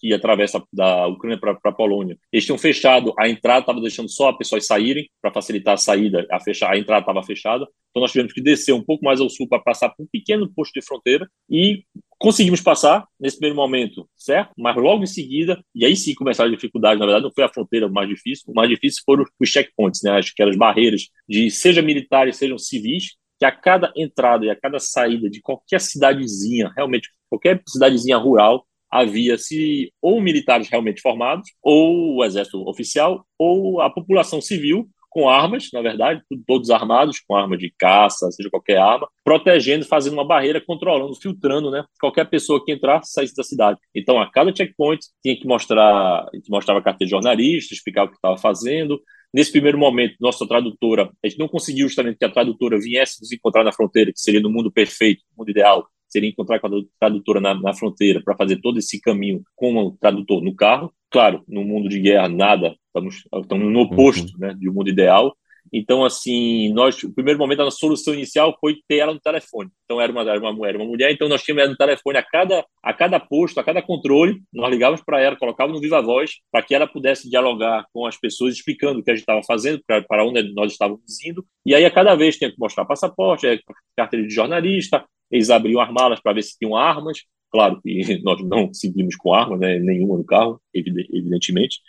que 0.00 0.12
atravessa 0.12 0.60
da 0.72 1.06
Ucrânia 1.06 1.38
para 1.38 1.56
a 1.64 1.72
Polônia, 1.72 2.18
eles 2.32 2.44
tinham 2.44 2.58
fechado 2.58 3.14
a 3.16 3.28
entrada, 3.28 3.60
estava 3.60 3.80
deixando 3.80 4.08
só 4.08 4.30
as 4.30 4.36
pessoas 4.36 4.66
saírem 4.66 5.08
para 5.22 5.32
facilitar 5.32 5.74
a 5.74 5.76
saída, 5.76 6.26
a, 6.30 6.40
fechar, 6.40 6.72
a 6.72 6.78
entrada 6.78 7.02
estava 7.02 7.22
fechada. 7.22 7.64
Então 7.90 8.00
nós 8.00 8.10
tivemos 8.10 8.32
que 8.32 8.40
descer 8.40 8.72
um 8.72 8.82
pouco 8.82 9.04
mais 9.04 9.20
ao 9.20 9.28
sul 9.28 9.48
para 9.48 9.60
passar 9.60 9.88
por 9.90 10.02
um 10.02 10.08
pequeno 10.10 10.52
posto 10.52 10.72
de 10.72 10.84
fronteira 10.84 11.28
e 11.48 11.84
conseguimos 12.20 12.60
passar 12.60 13.06
nesse 13.18 13.36
primeiro 13.38 13.56
momento, 13.56 14.06
certo? 14.14 14.52
Mas 14.56 14.76
logo 14.76 15.02
em 15.02 15.06
seguida, 15.06 15.58
e 15.74 15.86
aí 15.86 15.96
sim 15.96 16.14
começaram 16.14 16.50
as 16.50 16.54
dificuldades, 16.54 17.00
na 17.00 17.06
verdade 17.06 17.24
não 17.24 17.32
foi 17.32 17.42
a 17.42 17.48
fronteira 17.48 17.88
mais 17.88 18.08
difícil, 18.08 18.44
o 18.46 18.54
mais 18.54 18.68
difícil 18.68 19.02
foram 19.06 19.24
os 19.40 19.48
checkpoints, 19.48 20.02
né? 20.04 20.20
Aquelas 20.20 20.56
barreiras 20.56 21.08
de 21.26 21.50
seja 21.50 21.80
militares, 21.80 22.36
sejam 22.36 22.58
civis, 22.58 23.16
que 23.38 23.46
a 23.46 23.50
cada 23.50 23.90
entrada 23.96 24.44
e 24.44 24.50
a 24.50 24.54
cada 24.54 24.78
saída 24.78 25.30
de 25.30 25.40
qualquer 25.40 25.80
cidadezinha, 25.80 26.70
realmente 26.76 27.08
qualquer 27.30 27.62
cidadezinha 27.66 28.18
rural, 28.18 28.66
havia 28.90 29.38
se 29.38 29.90
ou 30.02 30.20
militares 30.20 30.68
realmente 30.68 31.00
formados, 31.00 31.48
ou 31.62 32.16
o 32.16 32.24
exército 32.24 32.68
oficial, 32.68 33.24
ou 33.38 33.80
a 33.80 33.88
população 33.88 34.42
civil 34.42 34.86
com 35.10 35.28
armas, 35.28 35.68
na 35.72 35.82
verdade, 35.82 36.22
todos 36.46 36.70
armados, 36.70 37.20
com 37.20 37.34
arma 37.34 37.56
de 37.56 37.72
caça, 37.76 38.30
seja 38.30 38.48
qualquer 38.48 38.78
arma, 38.78 39.08
protegendo, 39.24 39.84
fazendo 39.84 40.14
uma 40.14 40.26
barreira, 40.26 40.60
controlando, 40.60 41.14
filtrando, 41.16 41.70
né? 41.70 41.84
Qualquer 42.00 42.24
pessoa 42.30 42.64
que 42.64 42.72
entrasse, 42.72 43.12
saísse 43.12 43.34
da 43.34 43.42
cidade. 43.42 43.78
Então, 43.94 44.20
a 44.20 44.30
cada 44.30 44.54
checkpoint 44.54 45.04
tinha 45.22 45.36
que 45.36 45.46
mostrar, 45.46 46.26
mostrava 46.48 46.80
carteira 46.80 47.06
de 47.06 47.10
jornalista, 47.10 47.74
explicar 47.74 48.04
o 48.04 48.08
que 48.08 48.14
estava 48.14 48.38
fazendo, 48.38 49.00
Nesse 49.32 49.52
primeiro 49.52 49.78
momento, 49.78 50.16
nossa 50.20 50.44
tradutora, 50.46 51.08
a 51.24 51.28
gente 51.28 51.38
não 51.38 51.46
conseguiu 51.46 51.86
justamente 51.86 52.18
que 52.18 52.24
a 52.24 52.30
tradutora 52.32 52.76
viesse 52.80 53.20
nos 53.20 53.30
encontrar 53.30 53.62
na 53.62 53.72
fronteira, 53.72 54.12
que 54.12 54.18
seria 54.18 54.40
no 54.40 54.50
mundo 54.50 54.72
perfeito, 54.72 55.22
no 55.30 55.42
mundo 55.42 55.50
ideal, 55.50 55.86
seria 56.10 56.28
encontrar 56.28 56.60
com 56.60 56.66
a 56.66 56.70
tradutora 56.98 57.40
na, 57.40 57.54
na 57.54 57.72
fronteira 57.72 58.20
para 58.22 58.36
fazer 58.36 58.60
todo 58.60 58.78
esse 58.78 59.00
caminho 59.00 59.42
com 59.54 59.76
o 59.76 59.92
tradutor 59.92 60.42
no 60.42 60.54
carro. 60.54 60.92
Claro, 61.10 61.42
no 61.48 61.64
mundo 61.64 61.88
de 61.88 62.00
guerra, 62.00 62.28
nada, 62.28 62.76
estamos, 62.86 63.24
estamos 63.40 63.72
no 63.72 63.80
oposto 63.80 64.32
uhum. 64.34 64.38
né, 64.38 64.54
de 64.58 64.68
um 64.68 64.72
mundo 64.72 64.90
ideal. 64.90 65.34
Então, 65.72 66.04
assim, 66.04 66.72
nós, 66.72 67.00
o 67.02 67.14
primeiro 67.14 67.38
momento, 67.38 67.60
a 67.60 67.64
nossa 67.64 67.76
solução 67.76 68.12
inicial 68.12 68.56
foi 68.60 68.78
ter 68.88 68.96
ela 68.98 69.14
no 69.14 69.20
telefone. 69.20 69.70
Então, 69.84 70.00
era 70.00 70.10
uma, 70.10 70.22
era 70.22 70.40
uma, 70.40 70.68
era 70.68 70.78
uma 70.78 70.86
mulher, 70.86 71.12
então 71.12 71.28
nós 71.28 71.42
tínhamos 71.42 71.62
ela 71.62 71.70
no 71.70 71.76
telefone 71.76 72.18
a 72.18 72.22
cada, 72.22 72.64
a 72.82 72.92
cada 72.92 73.20
posto, 73.20 73.60
a 73.60 73.64
cada 73.64 73.80
controle, 73.80 74.40
nós 74.52 74.70
ligávamos 74.70 75.02
para 75.04 75.20
ela, 75.20 75.36
colocávamos 75.36 75.78
no 75.78 75.82
viva 75.82 76.02
voz, 76.02 76.32
para 76.50 76.62
que 76.62 76.74
ela 76.74 76.86
pudesse 76.86 77.30
dialogar 77.30 77.86
com 77.92 78.04
as 78.06 78.18
pessoas, 78.18 78.54
explicando 78.54 79.00
o 79.00 79.04
que 79.04 79.10
a 79.10 79.14
gente 79.14 79.22
estava 79.22 79.42
fazendo, 79.44 79.82
para 79.86 80.24
onde 80.24 80.52
nós 80.54 80.72
estávamos 80.72 81.24
indo. 81.24 81.44
E 81.64 81.74
aí, 81.74 81.84
a 81.84 81.90
cada 81.90 82.14
vez, 82.14 82.36
tinha 82.36 82.50
que 82.50 82.58
mostrar 82.58 82.84
passaporte, 82.84 83.46
é, 83.46 83.58
carteira 83.96 84.26
de 84.26 84.34
jornalista, 84.34 85.04
eles 85.30 85.50
abriam 85.50 85.80
as 85.80 85.92
malas 85.92 86.20
para 86.20 86.32
ver 86.32 86.42
se 86.42 86.58
tinham 86.58 86.76
armas. 86.76 87.24
Claro 87.50 87.80
que 87.82 88.20
nós 88.22 88.42
não 88.42 88.72
seguimos 88.72 89.16
com 89.16 89.32
armas, 89.32 89.60
né, 89.60 89.78
nenhuma 89.78 90.16
no 90.18 90.24
carro, 90.24 90.60
evidentemente. 90.74 91.80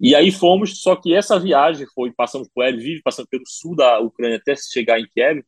E 0.00 0.14
aí 0.14 0.32
fomos, 0.32 0.80
só 0.82 0.96
que 0.96 1.14
essa 1.14 1.38
viagem 1.38 1.86
foi, 1.94 2.12
passamos 2.12 2.48
por 2.52 2.64
Lviv, 2.64 3.00
passando 3.04 3.28
pelo 3.28 3.44
sul 3.46 3.76
da 3.76 4.00
Ucrânia 4.00 4.36
até 4.36 4.54
chegar 4.56 4.98
em 4.98 5.06
Kiev, 5.06 5.42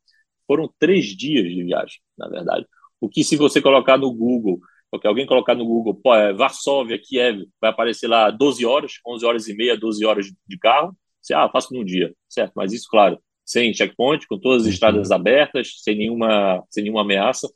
foram 0.46 0.72
três 0.78 1.06
dias 1.06 1.44
de 1.44 1.64
viagem, 1.64 1.98
na 2.16 2.28
verdade. 2.28 2.66
O 3.00 3.08
que 3.08 3.24
se 3.24 3.36
você 3.36 3.60
colocar 3.60 3.98
no 3.98 4.12
Google, 4.12 4.60
porque 4.90 5.08
alguém 5.08 5.26
colocar 5.26 5.54
no 5.54 5.66
Google, 5.66 5.94
pô, 5.94 6.14
é 6.14 6.32
Varsóvia, 6.32 6.98
Kiev, 6.98 7.46
vai 7.60 7.70
aparecer 7.70 8.06
lá 8.06 8.30
12 8.30 8.64
horas, 8.64 8.92
11 9.06 9.26
horas 9.26 9.48
e 9.48 9.56
meia, 9.56 9.76
12 9.76 10.04
horas 10.06 10.26
de 10.46 10.58
carro. 10.58 10.96
Você, 11.20 11.34
ah, 11.34 11.48
faço 11.50 11.74
num 11.74 11.84
dia, 11.84 12.14
certo? 12.28 12.52
Mas 12.54 12.72
isso, 12.72 12.86
claro, 12.88 13.18
sem 13.44 13.74
checkpoint, 13.74 14.26
com 14.26 14.38
todas 14.38 14.62
as 14.62 14.66
uhum. 14.66 14.72
estradas 14.72 15.10
abertas, 15.10 15.82
sem 15.82 15.96
nenhuma, 15.96 16.62
sem 16.70 16.84
nenhuma 16.84 17.02
ameaça. 17.02 17.48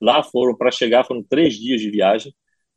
Lá 0.00 0.22
foram, 0.22 0.56
para 0.56 0.70
chegar, 0.70 1.04
foram 1.04 1.22
três 1.22 1.54
dias 1.54 1.80
de 1.80 1.90
viagem, 1.90 2.34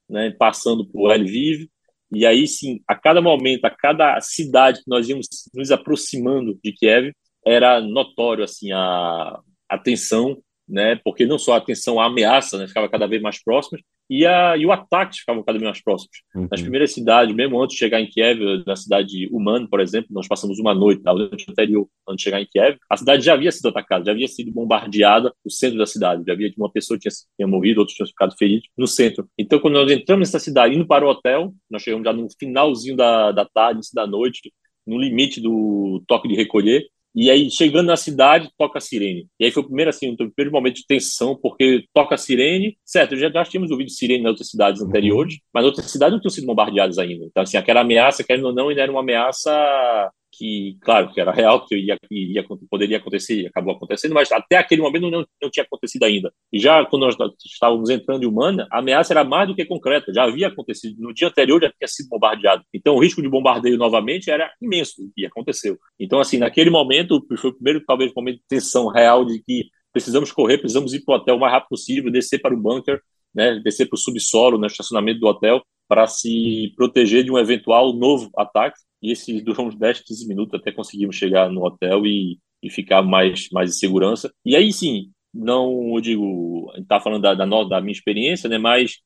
né, 0.09 0.31
passando 0.31 0.88
por 0.88 1.13
Lviv, 1.15 1.67
e 2.11 2.25
aí 2.25 2.47
sim, 2.47 2.79
a 2.88 2.95
cada 2.95 3.21
momento, 3.21 3.65
a 3.65 3.69
cada 3.69 4.19
cidade 4.21 4.79
que 4.79 4.89
nós 4.89 5.07
íamos 5.07 5.27
nos 5.53 5.71
aproximando 5.71 6.57
de 6.63 6.71
Kiev, 6.71 7.13
era 7.45 7.79
notório 7.79 8.43
assim 8.43 8.71
a, 8.71 9.39
a 9.69 9.77
tensão, 9.77 10.41
né, 10.67 10.95
porque 11.03 11.25
não 11.25 11.38
só 11.38 11.55
a 11.55 11.61
tensão, 11.61 11.99
a 11.99 12.05
ameaça 12.05 12.57
né, 12.57 12.67
ficava 12.67 12.89
cada 12.89 13.07
vez 13.07 13.21
mais 13.21 13.43
próxima, 13.43 13.79
e, 14.09 14.25
a, 14.25 14.57
e 14.57 14.65
o 14.65 14.71
ataque 14.71 15.19
ficavam 15.19 15.43
cada 15.43 15.59
vez 15.59 15.69
mais 15.69 15.83
próximos. 15.83 16.17
Uhum. 16.33 16.47
Nas 16.49 16.61
primeiras 16.61 16.91
cidades, 16.91 17.35
mesmo 17.35 17.61
antes 17.61 17.75
de 17.75 17.79
chegar 17.79 18.01
em 18.01 18.07
Kiev, 18.07 18.63
na 18.65 18.75
cidade 18.75 19.09
de 19.09 19.29
Uman, 19.31 19.67
por 19.67 19.79
exemplo, 19.79 20.07
nós 20.11 20.27
passamos 20.27 20.57
uma 20.59 20.73
noite, 20.73 21.03
na 21.03 21.13
noite 21.13 21.45
anterior, 21.47 21.87
antes 22.07 22.17
de 22.17 22.23
chegar 22.23 22.41
em 22.41 22.47
Kiev, 22.47 22.77
a 22.89 22.97
cidade 22.97 23.23
já 23.23 23.33
havia 23.33 23.51
sido 23.51 23.69
atacada, 23.69 24.05
já 24.05 24.11
havia 24.11 24.27
sido 24.27 24.51
bombardeada 24.51 25.31
o 25.45 25.51
centro 25.51 25.77
da 25.77 25.85
cidade, 25.85 26.23
já 26.25 26.33
havia 26.33 26.51
uma 26.57 26.71
pessoa 26.71 26.97
tinha, 26.97 27.11
tinha 27.35 27.47
morrido, 27.47 27.79
outros 27.79 27.95
tinham 27.95 28.07
ficado 28.07 28.35
feridos 28.37 28.67
no 28.75 28.87
centro. 28.87 29.29
Então, 29.37 29.59
quando 29.59 29.75
nós 29.75 29.91
entramos 29.91 30.27
nessa 30.27 30.39
cidade, 30.39 30.75
indo 30.75 30.87
para 30.87 31.05
o 31.05 31.09
hotel, 31.09 31.53
nós 31.69 31.83
chegamos 31.83 32.03
já 32.03 32.13
no 32.13 32.27
finalzinho 32.39 32.97
da, 32.97 33.31
da 33.31 33.45
tarde, 33.45 33.81
da 33.93 34.07
noite, 34.07 34.51
no 34.87 34.97
limite 34.97 35.39
do 35.39 36.03
toque 36.07 36.27
de 36.27 36.35
recolher, 36.35 36.87
e 37.15 37.29
aí, 37.29 37.49
chegando 37.49 37.87
na 37.87 37.97
cidade, 37.97 38.49
toca 38.57 38.77
a 38.77 38.81
sirene. 38.81 39.27
E 39.39 39.45
aí 39.45 39.51
foi 39.51 39.63
o 39.63 39.65
primeiro, 39.65 39.89
assim, 39.89 40.11
o 40.11 40.15
primeiro 40.15 40.51
momento 40.51 40.75
de 40.75 40.85
tensão, 40.87 41.35
porque 41.35 41.85
toca 41.93 42.15
a 42.15 42.17
sirene. 42.17 42.77
Certo, 42.85 43.15
já, 43.15 43.29
já 43.29 43.43
tínhamos 43.43 43.71
ouvido 43.71 43.89
sirene 43.89 44.23
nas 44.23 44.31
outras 44.31 44.49
cidades 44.49 44.81
anteriores, 44.81 45.33
uhum. 45.33 45.39
mas 45.53 45.65
outras 45.65 45.91
cidades 45.91 46.13
não 46.13 46.21
tinham 46.21 46.31
sido 46.31 46.47
bombardeadas 46.47 46.97
ainda. 46.97 47.25
Então, 47.25 47.43
assim, 47.43 47.57
aquela 47.57 47.81
ameaça, 47.81 48.23
querendo 48.23 48.45
ou 48.45 48.53
não, 48.53 48.69
ainda 48.69 48.81
era 48.81 48.91
uma 48.91 49.01
ameaça 49.01 50.11
que, 50.39 50.77
claro, 50.79 51.12
que 51.12 51.19
era 51.19 51.34
real, 51.34 51.65
que 51.65 51.75
ia, 51.75 51.98
ia, 52.10 52.46
poderia 52.72 52.96
acontecer 52.98 53.46
acabou 53.48 53.74
acontecendo, 53.74 54.13
mas 54.13 54.31
até 54.31 54.55
aquele 54.55 54.81
momento 54.81 55.12
não, 55.12 55.25
não 55.41 55.50
tinha 55.50 55.65
acontecido 55.65 56.03
ainda. 56.03 56.34
E 56.51 56.58
já 56.58 56.86
quando 56.86 57.01
nós 57.01 57.15
estávamos 57.46 57.89
entrando 57.89 58.24
em 58.24 58.25
Humana, 58.25 58.65
a 58.72 58.79
ameaça 58.79 59.12
era 59.12 59.25
mais 59.25 59.50
do 59.50 59.55
que 59.55 59.65
concreta, 59.65 60.13
já 60.13 60.24
havia 60.24 60.48
acontecido. 60.48 60.96
No 60.98 61.13
dia 61.13 61.27
anterior 61.27 61.62
já 61.62 61.69
tinha 61.69 61.88
sido 61.89 62.08
bombardeado. 62.08 62.63
Então 62.74 62.96
o 62.96 63.00
risco 63.00 63.22
de 63.22 63.27
bombardeio 63.27 63.77
novamente 63.77 64.31
era 64.31 64.50
imenso, 64.62 65.12
e 65.17 65.25
aconteceu. 65.25 65.77
Então, 66.00 66.22
assim, 66.22 66.38
naquele 66.38 66.69
momento, 66.69 67.22
foi 67.38 67.50
o 67.50 67.53
primeiro, 67.53 67.84
talvez, 67.86 68.13
momento 68.15 68.38
de 68.38 68.48
tensão 68.48 68.88
real 68.88 69.25
de 69.25 69.43
que 69.43 69.65
precisamos 69.91 70.31
correr, 70.31 70.58
precisamos 70.60 70.93
ir 70.93 71.03
para 71.03 71.15
o 71.15 71.17
hotel 71.17 71.36
o 71.36 71.39
mais 71.39 71.51
rápido 71.51 71.69
possível, 71.69 72.10
descer 72.10 72.39
para 72.39 72.55
o 72.55 72.58
bunker, 72.58 73.01
né, 73.36 73.60
descer 73.62 73.88
para 73.89 73.96
o 73.96 74.00
subsolo, 74.00 74.55
no 74.55 74.62
né, 74.62 74.67
estacionamento 74.67 75.19
do 75.19 75.27
hotel, 75.27 75.62
para 75.86 76.08
se 76.08 76.72
proteger 76.77 77.25
de 77.25 77.31
um 77.31 77.38
eventual 77.38 77.91
novo 77.93 78.29
ataque 78.38 78.77
e 79.01 79.12
esse 79.12 79.41
durou 79.41 79.68
uns 79.68 79.77
10, 79.77 80.01
15 80.01 80.27
minutos 80.27 80.60
até 80.60 80.72
conseguimos 80.72 81.15
chegar 81.15 81.50
no 81.50 81.65
hotel 81.65 82.06
e, 82.06 82.39
e 82.62 82.70
ficar 82.70 83.01
mais, 83.01 83.50
mais 83.51 83.72
em 83.72 83.74
segurança. 83.74 84.34
E 84.46 84.56
aí 84.56 84.72
sim, 84.74 85.12
não 85.34 85.96
eu 85.96 86.01
digo, 86.01 86.70
a 86.72 86.75
gente 86.75 86.84
está 86.84 87.00
falando 87.00 87.22
da, 87.22 87.34
da, 87.34 87.46
da, 87.46 87.82
minha 87.82 87.94
experiência, 87.94 88.50
né, 88.50 88.58
mas 88.58 88.98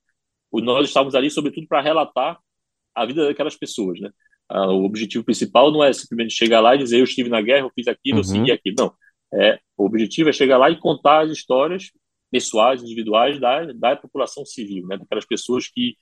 nós 0.51 0.87
estávamos 0.87 1.15
ali 1.15 1.29
sobretudo 1.29 1.67
para 1.67 1.81
relatar 1.81 2.39
a 2.95 3.05
vida 3.05 3.25
daquelas 3.25 3.55
pessoas, 3.55 3.99
né? 3.99 4.09
Ah, 4.49 4.71
o 4.71 4.83
objetivo 4.83 5.23
principal 5.23 5.71
não 5.71 5.83
é 5.83 5.91
simplesmente 5.93 6.33
chegar 6.33 6.59
lá 6.59 6.75
e 6.75 6.77
dizer 6.77 6.99
eu 6.99 7.05
estive 7.05 7.29
na 7.29 7.41
guerra, 7.41 7.65
eu 7.65 7.71
fiz 7.73 7.87
aquilo, 7.87 8.17
uhum. 8.17 8.21
eu 8.21 8.23
segui 8.23 8.51
aquilo. 8.51 8.75
Não. 8.77 8.93
É, 9.33 9.59
o 9.77 9.85
objetivo 9.85 10.29
é 10.29 10.33
chegar 10.33 10.57
lá 10.57 10.69
e 10.69 10.79
contar 10.79 11.21
as 11.21 11.31
histórias 11.31 11.91
pessoais, 12.31 12.83
individuais 12.83 13.39
da, 13.39 13.65
da 13.73 13.95
população 13.95 14.45
civil, 14.45 14.85
né? 14.87 14.97
daquelas 14.97 15.25
pessoas 15.25 15.67
que 15.67 15.95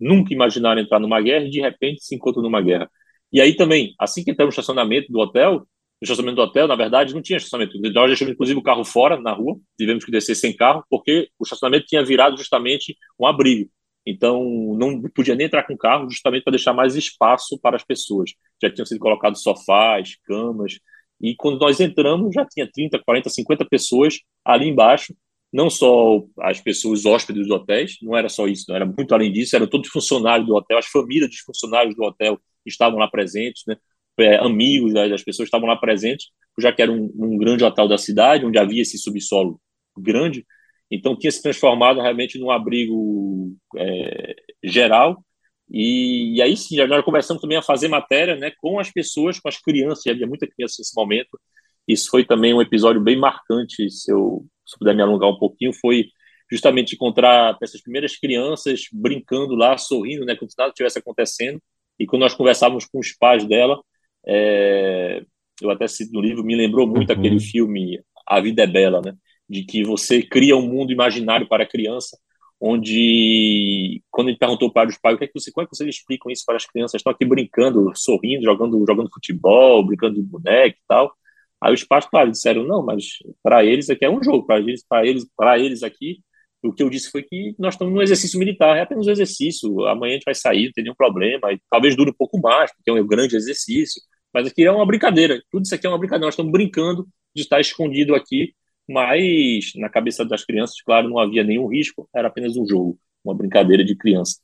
nunca 0.00 0.34
imaginaram 0.34 0.80
entrar 0.80 0.98
numa 0.98 1.20
guerra 1.20 1.44
e 1.44 1.50
de 1.50 1.60
repente 1.60 2.04
se 2.04 2.14
encontram 2.14 2.42
numa 2.42 2.60
guerra. 2.60 2.90
E 3.32 3.40
aí 3.40 3.56
também, 3.56 3.94
assim 3.98 4.22
que 4.22 4.30
entramos 4.30 4.54
no 4.54 4.60
estacionamento 4.60 5.10
do 5.10 5.18
hotel, 5.18 5.52
no 5.60 5.66
estacionamento 6.02 6.36
do 6.36 6.42
hotel, 6.42 6.68
na 6.68 6.76
verdade, 6.76 7.14
não 7.14 7.22
tinha 7.22 7.36
estacionamento. 7.36 7.80
Nós 7.80 8.06
deixamos, 8.08 8.34
inclusive, 8.34 8.58
o 8.58 8.62
carro 8.62 8.84
fora, 8.84 9.20
na 9.20 9.32
rua, 9.32 9.56
tivemos 9.78 10.04
que 10.04 10.10
descer 10.10 10.34
sem 10.34 10.54
carro, 10.54 10.84
porque 10.90 11.28
o 11.38 11.44
estacionamento 11.44 11.86
tinha 11.86 12.04
virado 12.04 12.36
justamente 12.36 12.96
um 13.18 13.26
abrigo. 13.26 13.70
Então, 14.04 14.42
não 14.76 15.00
podia 15.14 15.34
nem 15.34 15.46
entrar 15.46 15.62
com 15.64 15.76
carro, 15.76 16.10
justamente 16.10 16.42
para 16.42 16.52
deixar 16.52 16.72
mais 16.72 16.96
espaço 16.96 17.58
para 17.60 17.76
as 17.76 17.84
pessoas. 17.84 18.32
Já 18.60 18.68
tinham 18.70 18.84
sido 18.84 18.98
colocados 18.98 19.42
sofás, 19.42 20.16
camas, 20.24 20.78
e 21.22 21.36
quando 21.36 21.60
nós 21.60 21.78
entramos, 21.80 22.34
já 22.34 22.44
tinha 22.44 22.68
30, 22.70 22.98
40, 22.98 23.30
50 23.30 23.64
pessoas 23.66 24.18
ali 24.44 24.68
embaixo, 24.68 25.14
não 25.52 25.70
só 25.70 26.24
as 26.40 26.60
pessoas 26.60 27.06
hóspedes 27.06 27.46
dos 27.46 27.50
hotéis, 27.50 27.96
não 28.02 28.16
era 28.16 28.28
só 28.28 28.48
isso, 28.48 28.64
não 28.68 28.74
era 28.74 28.84
muito 28.84 29.14
além 29.14 29.30
disso, 29.30 29.54
eram 29.54 29.68
todos 29.68 29.88
funcionários 29.88 30.48
do 30.48 30.54
hotel, 30.54 30.78
as 30.78 30.86
famílias 30.86 31.30
dos 31.30 31.38
funcionários 31.40 31.94
do 31.94 32.02
hotel 32.02 32.40
estavam 32.66 32.98
lá 32.98 33.08
presentes, 33.08 33.62
né? 33.66 33.76
É, 34.18 34.36
amigos 34.36 34.92
das 34.92 35.22
pessoas 35.22 35.46
estavam 35.46 35.66
lá 35.66 35.76
presentes, 35.76 36.26
já 36.58 36.70
que 36.72 36.82
era 36.82 36.92
um, 36.92 37.10
um, 37.16 37.38
grande 37.38 37.64
hotel 37.64 37.88
da 37.88 37.96
cidade, 37.96 38.44
onde 38.44 38.58
havia 38.58 38.82
esse 38.82 38.98
subsolo 38.98 39.58
grande, 39.96 40.44
então 40.90 41.16
tinha 41.16 41.30
se 41.30 41.42
transformado 41.42 42.00
realmente 42.00 42.38
num 42.38 42.50
abrigo 42.50 43.56
é, 43.76 44.34
geral, 44.62 45.24
e, 45.70 46.36
e, 46.36 46.42
aí 46.42 46.54
sim, 46.54 46.76
nós 46.86 47.02
começamos 47.04 47.40
também 47.40 47.56
a 47.56 47.62
fazer 47.62 47.88
matéria 47.88 48.36
né, 48.36 48.52
com 48.58 48.78
as 48.78 48.90
pessoas, 48.90 49.40
com 49.40 49.48
as 49.48 49.58
crianças, 49.58 50.06
havia 50.06 50.26
muita 50.26 50.46
criança 50.46 50.76
nesse 50.78 50.94
momento, 50.94 51.40
isso 51.88 52.10
foi 52.10 52.24
também 52.24 52.52
um 52.52 52.60
episódio 52.60 53.00
bem 53.00 53.18
marcante, 53.18 53.90
se 53.90 54.12
eu, 54.12 54.46
se 54.66 54.74
eu 54.74 54.78
puder 54.78 54.94
me 54.94 55.02
alongar 55.02 55.30
um 55.30 55.38
pouquinho, 55.38 55.72
foi 55.72 56.08
justamente 56.50 56.94
encontrar 56.94 57.56
essas 57.62 57.80
primeiras 57.80 58.16
crianças 58.16 58.82
brincando 58.92 59.54
lá, 59.54 59.78
sorrindo, 59.78 60.26
né, 60.26 60.36
como 60.36 60.50
se 60.50 60.58
nada 60.58 60.68
estivesse 60.68 60.98
acontecendo, 60.98 61.58
e 62.02 62.06
quando 62.06 62.22
nós 62.22 62.34
conversávamos 62.34 62.84
com 62.84 62.98
os 62.98 63.12
pais 63.12 63.44
dela, 63.44 63.80
é, 64.26 65.24
eu 65.60 65.70
até 65.70 65.86
cito 65.86 66.12
no 66.12 66.20
livro, 66.20 66.42
me 66.42 66.56
lembrou 66.56 66.84
muito 66.84 67.12
uhum. 67.12 67.18
aquele 67.18 67.38
filme 67.38 68.00
A 68.26 68.40
Vida 68.40 68.64
é 68.64 68.66
Bela, 68.66 69.00
né? 69.00 69.14
De 69.48 69.62
que 69.62 69.84
você 69.84 70.20
cria 70.20 70.56
um 70.56 70.66
mundo 70.66 70.92
imaginário 70.92 71.46
para 71.48 71.62
a 71.62 71.68
criança, 71.68 72.18
onde, 72.60 74.02
quando 74.10 74.28
ele 74.30 74.38
perguntou 74.38 74.72
para 74.72 74.88
os 74.88 74.98
pais, 74.98 75.14
o 75.14 75.18
que 75.18 75.24
é 75.24 75.26
que 75.28 75.32
você, 75.34 75.52
como 75.52 75.64
é 75.64 75.68
que 75.68 75.76
vocês 75.76 75.88
explicam 75.88 76.30
isso 76.30 76.42
para 76.44 76.56
as 76.56 76.66
crianças? 76.66 76.98
Estão 76.98 77.12
aqui 77.12 77.24
brincando, 77.24 77.92
sorrindo, 77.94 78.42
jogando, 78.44 78.84
jogando 78.84 79.10
futebol, 79.12 79.84
brincando 79.84 80.16
de 80.16 80.22
boneco 80.22 80.76
e 80.76 80.82
tal. 80.88 81.12
Aí 81.60 81.72
os 81.72 81.84
pais, 81.84 82.04
claro, 82.06 82.32
disseram, 82.32 82.64
não, 82.64 82.84
mas 82.84 83.18
para 83.42 83.64
eles 83.64 83.88
aqui 83.88 84.04
é 84.04 84.10
um 84.10 84.22
jogo, 84.22 84.44
para 84.44 84.58
eles, 84.58 84.84
para 84.84 85.06
eles, 85.06 85.24
para 85.36 85.58
eles 85.58 85.84
aqui 85.84 86.20
o 86.62 86.72
que 86.72 86.82
eu 86.82 86.90
disse 86.90 87.10
foi 87.10 87.22
que 87.22 87.54
nós 87.58 87.74
estamos 87.74 87.92
num 87.92 88.02
exercício 88.02 88.38
militar, 88.38 88.76
é 88.76 88.82
apenas 88.82 89.06
um 89.06 89.10
exercício, 89.10 89.84
amanhã 89.86 90.12
a 90.12 90.14
gente 90.14 90.24
vai 90.24 90.34
sair, 90.34 90.66
não 90.66 90.72
tem 90.72 90.84
nenhum 90.84 90.94
problema, 90.94 91.48
talvez 91.70 91.96
dure 91.96 92.10
um 92.10 92.14
pouco 92.14 92.40
mais, 92.40 92.72
porque 92.74 92.90
é 92.90 92.92
um 92.92 93.06
grande 93.06 93.36
exercício, 93.36 94.00
mas 94.32 94.46
aqui 94.46 94.64
é 94.64 94.70
uma 94.70 94.86
brincadeira, 94.86 95.42
tudo 95.50 95.64
isso 95.64 95.74
aqui 95.74 95.86
é 95.86 95.90
uma 95.90 95.98
brincadeira, 95.98 96.26
nós 96.26 96.34
estamos 96.34 96.52
brincando 96.52 97.06
de 97.34 97.42
estar 97.42 97.60
escondido 97.60 98.14
aqui, 98.14 98.54
mas 98.88 99.72
na 99.76 99.88
cabeça 99.88 100.24
das 100.24 100.44
crianças, 100.44 100.80
claro, 100.82 101.08
não 101.08 101.18
havia 101.18 101.44
nenhum 101.44 101.66
risco, 101.68 102.08
era 102.14 102.28
apenas 102.28 102.56
um 102.56 102.66
jogo, 102.66 102.98
uma 103.24 103.34
brincadeira 103.34 103.84
de 103.84 103.96
criança. 103.96 104.36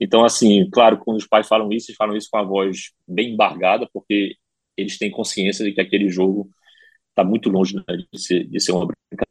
Então, 0.00 0.24
assim, 0.24 0.68
claro, 0.70 0.98
quando 0.98 1.16
os 1.16 1.26
pais 1.26 1.48
falam 1.48 1.72
isso, 1.72 1.90
eles 1.90 1.96
falam 1.96 2.16
isso 2.16 2.28
com 2.30 2.38
a 2.38 2.42
voz 2.42 2.92
bem 3.08 3.32
embargada, 3.32 3.88
porque 3.92 4.36
eles 4.76 4.98
têm 4.98 5.10
consciência 5.10 5.64
de 5.64 5.72
que 5.72 5.80
aquele 5.80 6.08
jogo 6.08 6.50
está 7.10 7.24
muito 7.24 7.48
longe 7.48 7.74
né, 7.74 7.82
de, 8.12 8.20
ser, 8.20 8.44
de 8.46 8.60
ser 8.60 8.72
uma 8.72 8.86
brincadeira. 8.86 9.25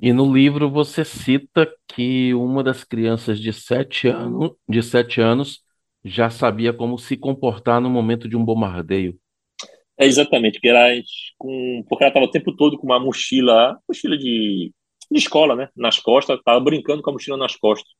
E 0.00 0.12
no 0.12 0.32
livro 0.32 0.70
você 0.70 1.04
cita 1.04 1.70
que 1.86 2.32
uma 2.34 2.62
das 2.62 2.84
crianças 2.84 3.38
de 3.38 3.52
sete 3.52 4.08
anos, 4.08 4.52
de 4.68 4.82
sete 4.82 5.20
anos 5.20 5.62
já 6.04 6.30
sabia 6.30 6.72
como 6.72 6.98
se 6.98 7.16
comportar 7.16 7.80
no 7.80 7.90
momento 7.90 8.28
de 8.28 8.36
um 8.36 8.44
bombardeio. 8.44 9.18
É 9.98 10.06
exatamente, 10.06 10.54
porque 10.54 10.68
ela, 10.68 10.88
com, 11.36 11.84
porque 11.86 12.04
ela 12.04 12.10
estava 12.10 12.24
o 12.24 12.30
tempo 12.30 12.56
todo 12.56 12.78
com 12.78 12.86
uma 12.86 12.98
mochila, 12.98 13.78
mochila 13.86 14.16
de, 14.16 14.72
de 15.10 15.18
escola, 15.18 15.54
né, 15.54 15.68
nas 15.76 15.98
costas, 15.98 16.38
estava 16.38 16.58
brincando 16.58 17.02
com 17.02 17.10
a 17.10 17.12
mochila 17.12 17.36
nas 17.36 17.54
costas. 17.54 17.92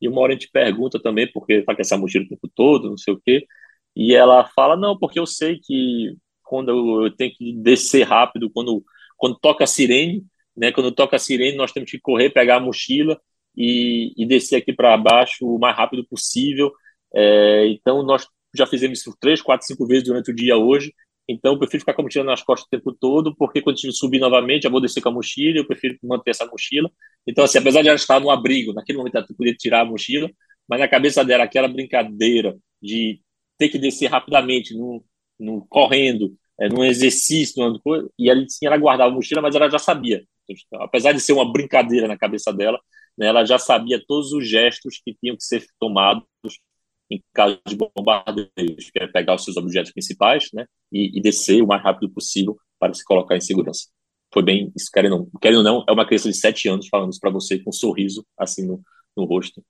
E 0.00 0.08
uma 0.08 0.20
hora 0.20 0.32
a 0.32 0.36
gente 0.36 0.50
pergunta 0.50 1.00
também 1.00 1.30
porque 1.32 1.54
está 1.54 1.74
com 1.74 1.80
essa 1.80 1.96
mochila 1.96 2.24
o 2.24 2.28
tempo 2.28 2.50
todo, 2.52 2.90
não 2.90 2.98
sei 2.98 3.14
o 3.14 3.20
quê. 3.24 3.46
E 3.94 4.14
ela 4.14 4.44
fala, 4.56 4.76
não, 4.76 4.98
porque 4.98 5.18
eu 5.20 5.26
sei 5.26 5.60
que 5.62 6.16
quando 6.42 6.70
eu, 6.70 7.04
eu 7.04 7.16
tenho 7.16 7.32
que 7.32 7.52
descer 7.52 8.02
rápido, 8.02 8.50
quando, 8.50 8.84
quando 9.16 9.38
toca 9.38 9.62
a 9.62 9.66
sirene, 9.66 10.24
né? 10.56 10.72
Quando 10.72 10.92
toca 10.92 11.16
a 11.16 11.18
sirene, 11.18 11.56
nós 11.56 11.72
temos 11.72 11.90
que 11.90 11.98
correr, 11.98 12.30
pegar 12.30 12.56
a 12.56 12.60
mochila 12.60 13.20
e, 13.56 14.12
e 14.16 14.26
descer 14.26 14.56
aqui 14.56 14.72
para 14.72 14.96
baixo 14.96 15.46
o 15.46 15.58
mais 15.58 15.76
rápido 15.76 16.06
possível. 16.06 16.72
É, 17.14 17.68
então, 17.68 18.02
nós 18.02 18.26
já 18.54 18.66
fizemos 18.66 19.00
isso 19.00 19.16
três, 19.20 19.42
quatro, 19.42 19.66
cinco 19.66 19.86
vezes 19.86 20.04
durante 20.04 20.30
o 20.30 20.34
dia 20.34 20.56
hoje. 20.56 20.92
Então, 21.28 21.52
eu 21.52 21.58
prefiro 21.58 21.80
ficar 21.80 21.94
com 21.94 22.02
a 22.02 22.04
mochila 22.04 22.24
nas 22.24 22.42
costas 22.42 22.66
o 22.66 22.70
tempo 22.70 22.92
todo, 22.92 23.34
porque 23.36 23.62
quando 23.62 23.76
eu 23.82 23.92
subir 23.92 24.18
novamente, 24.18 24.64
eu 24.64 24.70
vou 24.70 24.80
descer 24.80 25.00
com 25.00 25.08
a 25.08 25.12
mochila, 25.12 25.58
eu 25.58 25.66
prefiro 25.66 25.96
manter 26.02 26.30
essa 26.32 26.46
mochila. 26.46 26.90
Então, 27.26 27.44
assim, 27.44 27.58
apesar 27.58 27.82
de 27.82 27.88
ela 27.88 27.96
estar 27.96 28.20
no 28.20 28.30
abrigo, 28.30 28.72
naquele 28.74 28.98
momento 28.98 29.16
ela 29.16 29.26
podia 29.36 29.54
tirar 29.54 29.80
a 29.80 29.84
mochila, 29.84 30.30
mas 30.68 30.80
na 30.80 30.88
cabeça 30.88 31.24
dela, 31.24 31.44
aquela 31.44 31.68
brincadeira 31.68 32.56
de 32.80 33.20
ter 33.58 33.68
que 33.70 33.78
descer 33.78 34.08
rapidamente, 34.08 34.74
no, 34.76 35.66
correndo, 35.68 36.36
é, 36.60 36.68
num 36.68 36.84
exercício, 36.84 37.62
numa 37.62 37.78
coisa, 37.80 38.08
e 38.18 38.28
ela, 38.28 38.44
sim, 38.48 38.66
ela 38.66 38.76
guardava 38.76 39.10
a 39.10 39.14
mochila, 39.14 39.40
mas 39.42 39.54
ela 39.54 39.70
já 39.70 39.78
sabia. 39.78 40.24
Apesar 40.74 41.12
de 41.12 41.20
ser 41.20 41.32
uma 41.32 41.50
brincadeira 41.50 42.08
na 42.08 42.18
cabeça 42.18 42.52
dela, 42.52 42.78
né, 43.16 43.26
ela 43.26 43.44
já 43.44 43.58
sabia 43.58 44.02
todos 44.06 44.32
os 44.32 44.48
gestos 44.48 45.00
que 45.04 45.14
tinham 45.14 45.36
que 45.36 45.44
ser 45.44 45.64
tomados 45.78 46.24
em 47.10 47.22
caso 47.32 47.60
de 47.66 47.76
bombardeios, 47.76 48.90
que 48.90 48.98
é 48.98 49.06
pegar 49.06 49.34
os 49.34 49.44
seus 49.44 49.56
objetos 49.56 49.92
principais 49.92 50.48
né, 50.52 50.66
e, 50.90 51.18
e 51.18 51.22
descer 51.22 51.62
o 51.62 51.66
mais 51.66 51.82
rápido 51.82 52.10
possível 52.10 52.56
para 52.78 52.94
se 52.94 53.04
colocar 53.04 53.36
em 53.36 53.40
segurança. 53.40 53.88
Foi 54.32 54.42
bem, 54.42 54.72
isso 54.76 54.90
querendo 54.92 55.18
não, 55.18 55.40
querendo 55.40 55.62
não, 55.62 55.84
é 55.88 55.92
uma 55.92 56.06
criança 56.06 56.28
de 56.28 56.36
sete 56.36 56.68
anos 56.68 56.88
falando 56.88 57.10
isso 57.10 57.20
para 57.20 57.30
você 57.30 57.58
com 57.58 57.70
um 57.70 57.72
sorriso 57.72 58.26
assim 58.36 58.66
no, 58.66 58.82
no 59.16 59.24
rosto. 59.24 59.64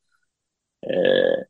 É, 0.84 1.46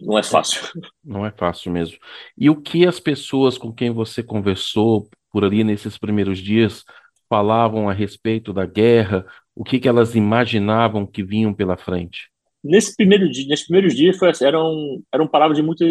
não 0.00 0.18
é 0.18 0.22
fácil. 0.22 0.60
Não 1.02 1.24
é 1.24 1.30
fácil 1.30 1.72
mesmo. 1.72 1.96
E 2.36 2.50
o 2.50 2.60
que 2.60 2.86
as 2.86 3.00
pessoas 3.00 3.56
com 3.56 3.72
quem 3.72 3.90
você 3.90 4.22
conversou 4.22 5.08
por 5.30 5.44
ali 5.44 5.64
nesses 5.64 5.96
primeiros 5.96 6.38
dias 6.38 6.84
falavam 7.32 7.88
a 7.88 7.94
respeito 7.94 8.52
da 8.52 8.66
guerra? 8.66 9.24
O 9.54 9.64
que, 9.64 9.80
que 9.80 9.88
elas 9.88 10.14
imaginavam 10.14 11.06
que 11.06 11.22
vinham 11.22 11.54
pela 11.54 11.78
frente? 11.78 12.28
Nesse 12.62 12.94
primeiro 12.94 13.26
dia, 13.30 13.48
nesses 13.48 13.64
primeiros 13.64 13.94
dias 13.94 14.18
foi, 14.18 14.30
eram 14.42 15.02
eram 15.10 15.26
palavras 15.26 15.56
de 15.56 15.62
muitas 15.62 15.88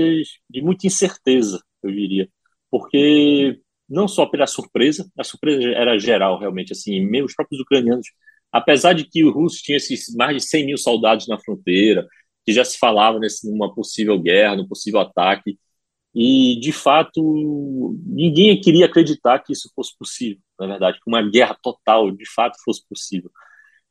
de 0.48 0.62
muita 0.62 0.86
incerteza, 0.86 1.60
eu 1.81 1.89
diria, 1.91 2.29
porque 2.69 3.60
não 3.89 4.07
só 4.07 4.27
pela 4.27 4.45
surpresa, 4.45 5.10
a 5.17 5.24
surpresa 5.24 5.67
era 5.69 5.98
geral 5.98 6.39
realmente, 6.39 6.74
assim, 6.74 7.03
mesmo 7.03 7.25
os 7.25 7.33
próprios 7.33 7.60
ucranianos, 7.60 8.05
apesar 8.51 8.93
de 8.93 9.03
que 9.03 9.25
os 9.25 9.33
russos 9.33 9.62
tinham 9.63 9.77
esses 9.77 10.13
mais 10.15 10.38
de 10.38 10.48
100 10.48 10.65
mil 10.67 10.77
soldados 10.77 11.27
na 11.27 11.39
fronteira, 11.39 12.07
que 12.45 12.53
já 12.53 12.63
se 12.63 12.77
falava 12.77 13.17
nesse, 13.17 13.50
numa 13.51 13.74
possível 13.74 14.19
guerra, 14.19 14.57
num 14.57 14.67
possível 14.67 15.00
ataque, 15.00 15.57
e 16.13 16.60
de 16.60 16.71
fato 16.71 17.98
ninguém 18.05 18.62
queria 18.62 18.86
acreditar 18.86 19.39
que 19.39 19.53
isso 19.53 19.71
fosse 19.75 19.98
possível, 19.98 20.39
na 20.61 20.67
verdade, 20.67 20.97
que 20.97 21.09
uma 21.09 21.27
guerra 21.27 21.57
total 21.61 22.11
de 22.11 22.29
fato 22.31 22.55
fosse 22.63 22.87
possível. 22.87 23.31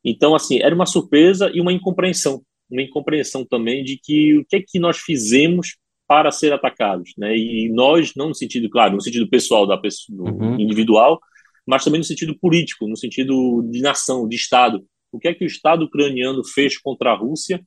Então, 0.04 0.34
assim, 0.34 0.60
era 0.60 0.74
uma 0.74 0.86
surpresa 0.86 1.50
e 1.52 1.60
uma 1.60 1.72
incompreensão, 1.72 2.42
uma 2.70 2.82
incompreensão 2.82 3.44
também 3.44 3.82
de 3.82 3.98
que 3.98 4.38
o 4.38 4.44
que 4.46 4.56
é 4.56 4.62
que 4.62 4.78
nós 4.78 4.98
fizemos 4.98 5.76
para 6.06 6.30
ser 6.30 6.52
atacados, 6.52 7.12
né? 7.18 7.36
E 7.36 7.68
nós, 7.72 8.12
não 8.16 8.28
no 8.28 8.34
sentido, 8.34 8.70
claro, 8.70 8.94
no 8.94 9.00
sentido 9.00 9.28
pessoal 9.28 9.66
da 9.66 9.76
pessoa, 9.76 10.30
uhum. 10.30 10.58
individual, 10.58 11.20
mas 11.66 11.84
também 11.84 11.98
no 11.98 12.04
sentido 12.04 12.36
político, 12.38 12.88
no 12.88 12.96
sentido 12.96 13.62
de 13.70 13.80
nação, 13.80 14.26
de 14.26 14.36
Estado. 14.36 14.84
O 15.12 15.18
que 15.18 15.28
é 15.28 15.34
que 15.34 15.44
o 15.44 15.46
Estado 15.46 15.84
ucraniano 15.84 16.44
fez 16.44 16.78
contra 16.78 17.10
a 17.10 17.16
Rússia 17.16 17.60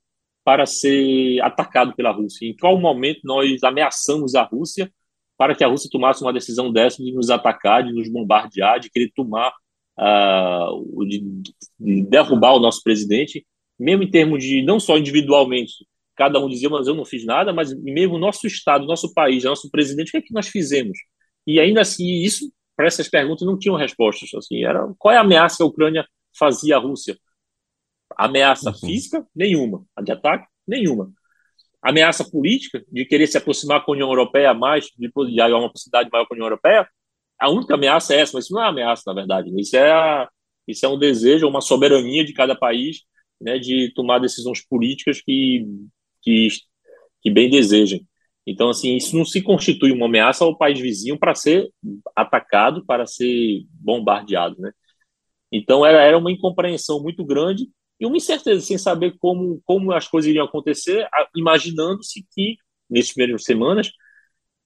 para 0.44 0.66
ser 0.66 1.42
atacado 1.42 1.94
pela 1.94 2.12
Rússia? 2.12 2.46
Em 2.48 2.56
qual 2.56 2.80
momento 2.80 3.22
nós 3.24 3.64
ameaçamos 3.64 4.34
a 4.36 4.44
Rússia 4.44 4.92
para 5.38 5.56
que 5.56 5.64
a 5.64 5.68
Rússia 5.68 5.90
tomasse 5.92 6.22
uma 6.22 6.34
decisão 6.34 6.72
dessa 6.72 7.04
de 7.04 7.12
nos 7.12 7.30
atacar, 7.30 7.84
de 7.84 7.94
nos 7.94 8.10
bombardear, 8.10 8.80
de 8.80 8.90
querer 8.90 9.12
tomar, 9.16 9.52
uh, 10.00 11.06
de, 11.06 11.20
de 11.80 12.04
derrubar 12.04 12.54
o 12.54 12.60
nosso 12.60 12.82
presidente, 12.84 13.46
mesmo 13.80 14.04
em 14.04 14.10
termos 14.10 14.44
de, 14.44 14.62
não 14.62 14.80
só 14.80 14.98
individualmente, 14.98 15.74
cada 16.16 16.40
um 16.40 16.48
dizia, 16.48 16.70
mas 16.70 16.88
eu 16.88 16.96
não 16.96 17.06
fiz 17.06 17.26
nada, 17.26 17.52
mas 17.52 17.74
mesmo 17.74 18.18
nosso 18.18 18.46
Estado, 18.46 18.86
nosso 18.86 19.14
país, 19.14 19.44
nosso 19.44 19.70
presidente, 19.70 20.10
o 20.10 20.12
que 20.12 20.18
é 20.18 20.22
que 20.22 20.34
nós 20.34 20.48
fizemos? 20.48 20.98
E 21.46 21.60
ainda 21.60 21.82
assim, 21.82 22.08
isso, 22.22 22.52
para 22.76 22.88
essas 22.88 23.10
perguntas, 23.10 23.46
não 23.46 23.58
tinham 23.58 23.76
respostas. 23.76 24.30
Assim, 24.36 24.64
era, 24.64 24.88
qual 24.98 25.14
é 25.14 25.18
a 25.18 25.22
ameaça 25.22 25.58
que 25.58 25.64
a 25.64 25.66
Ucrânia 25.66 26.08
fazia 26.38 26.78
à 26.78 26.80
Rússia? 26.80 27.18
Ameaça 28.16 28.70
uhum. 28.70 28.78
física? 28.78 29.26
Nenhuma. 29.36 29.86
A 29.96 30.02
de 30.02 30.12
ataque? 30.12 30.48
Nenhuma. 30.68 31.12
Ameaça 31.84 32.24
política, 32.24 32.84
de 32.92 33.06
querer 33.06 33.28
se 33.28 33.38
aproximar 33.38 33.84
com 33.84 33.92
a 33.92 33.96
União 33.96 34.10
Europeia 34.10 34.54
mais, 34.54 34.86
de, 34.86 35.08
de 35.08 35.54
uma 35.54 35.72
possibilidade 35.72 36.10
maior 36.12 36.26
com 36.26 36.34
a 36.34 36.36
União 36.36 36.46
Europeia? 36.46 36.88
A 37.40 37.50
única 37.50 37.74
ameaça 37.74 38.14
é 38.16 38.22
essa, 38.22 38.32
mas 38.36 38.46
isso 38.46 38.54
não 38.54 38.64
é 38.64 38.68
ameaça, 38.68 39.04
na 39.08 39.14
verdade. 39.14 39.52
Isso 39.60 39.76
é, 39.76 39.92
a, 39.92 40.30
isso 40.68 40.86
é 40.86 40.90
um 40.90 40.98
desejo, 40.98 41.48
uma 41.48 41.62
soberania 41.62 42.24
de 42.24 42.34
cada 42.34 42.56
país 42.56 43.02
né, 43.42 43.60
de 43.60 43.92
tomar 43.94 44.20
decisões 44.20 44.66
políticas 44.66 45.22
que, 45.22 45.66
que, 46.22 46.48
que 47.22 47.30
bem 47.30 47.50
desejem. 47.50 48.08
Então, 48.48 48.70
assim, 48.70 48.96
isso 48.96 49.18
não 49.18 49.26
se 49.26 49.42
constitui 49.42 49.92
uma 49.92 50.06
ameaça 50.06 50.44
ao 50.44 50.58
país 50.58 50.80
vizinho 50.80 51.18
para 51.18 51.36
ser 51.36 51.70
atacado, 52.16 52.86
para 52.86 53.06
ser 53.06 53.66
bombardeado, 53.70 54.60
né? 54.60 54.72
Então, 55.52 55.86
era, 55.86 56.02
era 56.02 56.18
uma 56.18 56.32
incompreensão 56.32 57.02
muito 57.02 57.24
grande 57.24 57.70
e 58.00 58.06
uma 58.06 58.18
incerteza, 58.18 58.62
sem 58.62 58.78
saber 58.78 59.16
como, 59.20 59.62
como 59.66 59.92
as 59.92 60.08
coisas 60.08 60.30
iriam 60.30 60.46
acontecer, 60.46 61.08
imaginando-se 61.36 62.26
que, 62.34 62.58
nessas 62.90 63.14
primeiras 63.14 63.44
semanas, 63.44 63.92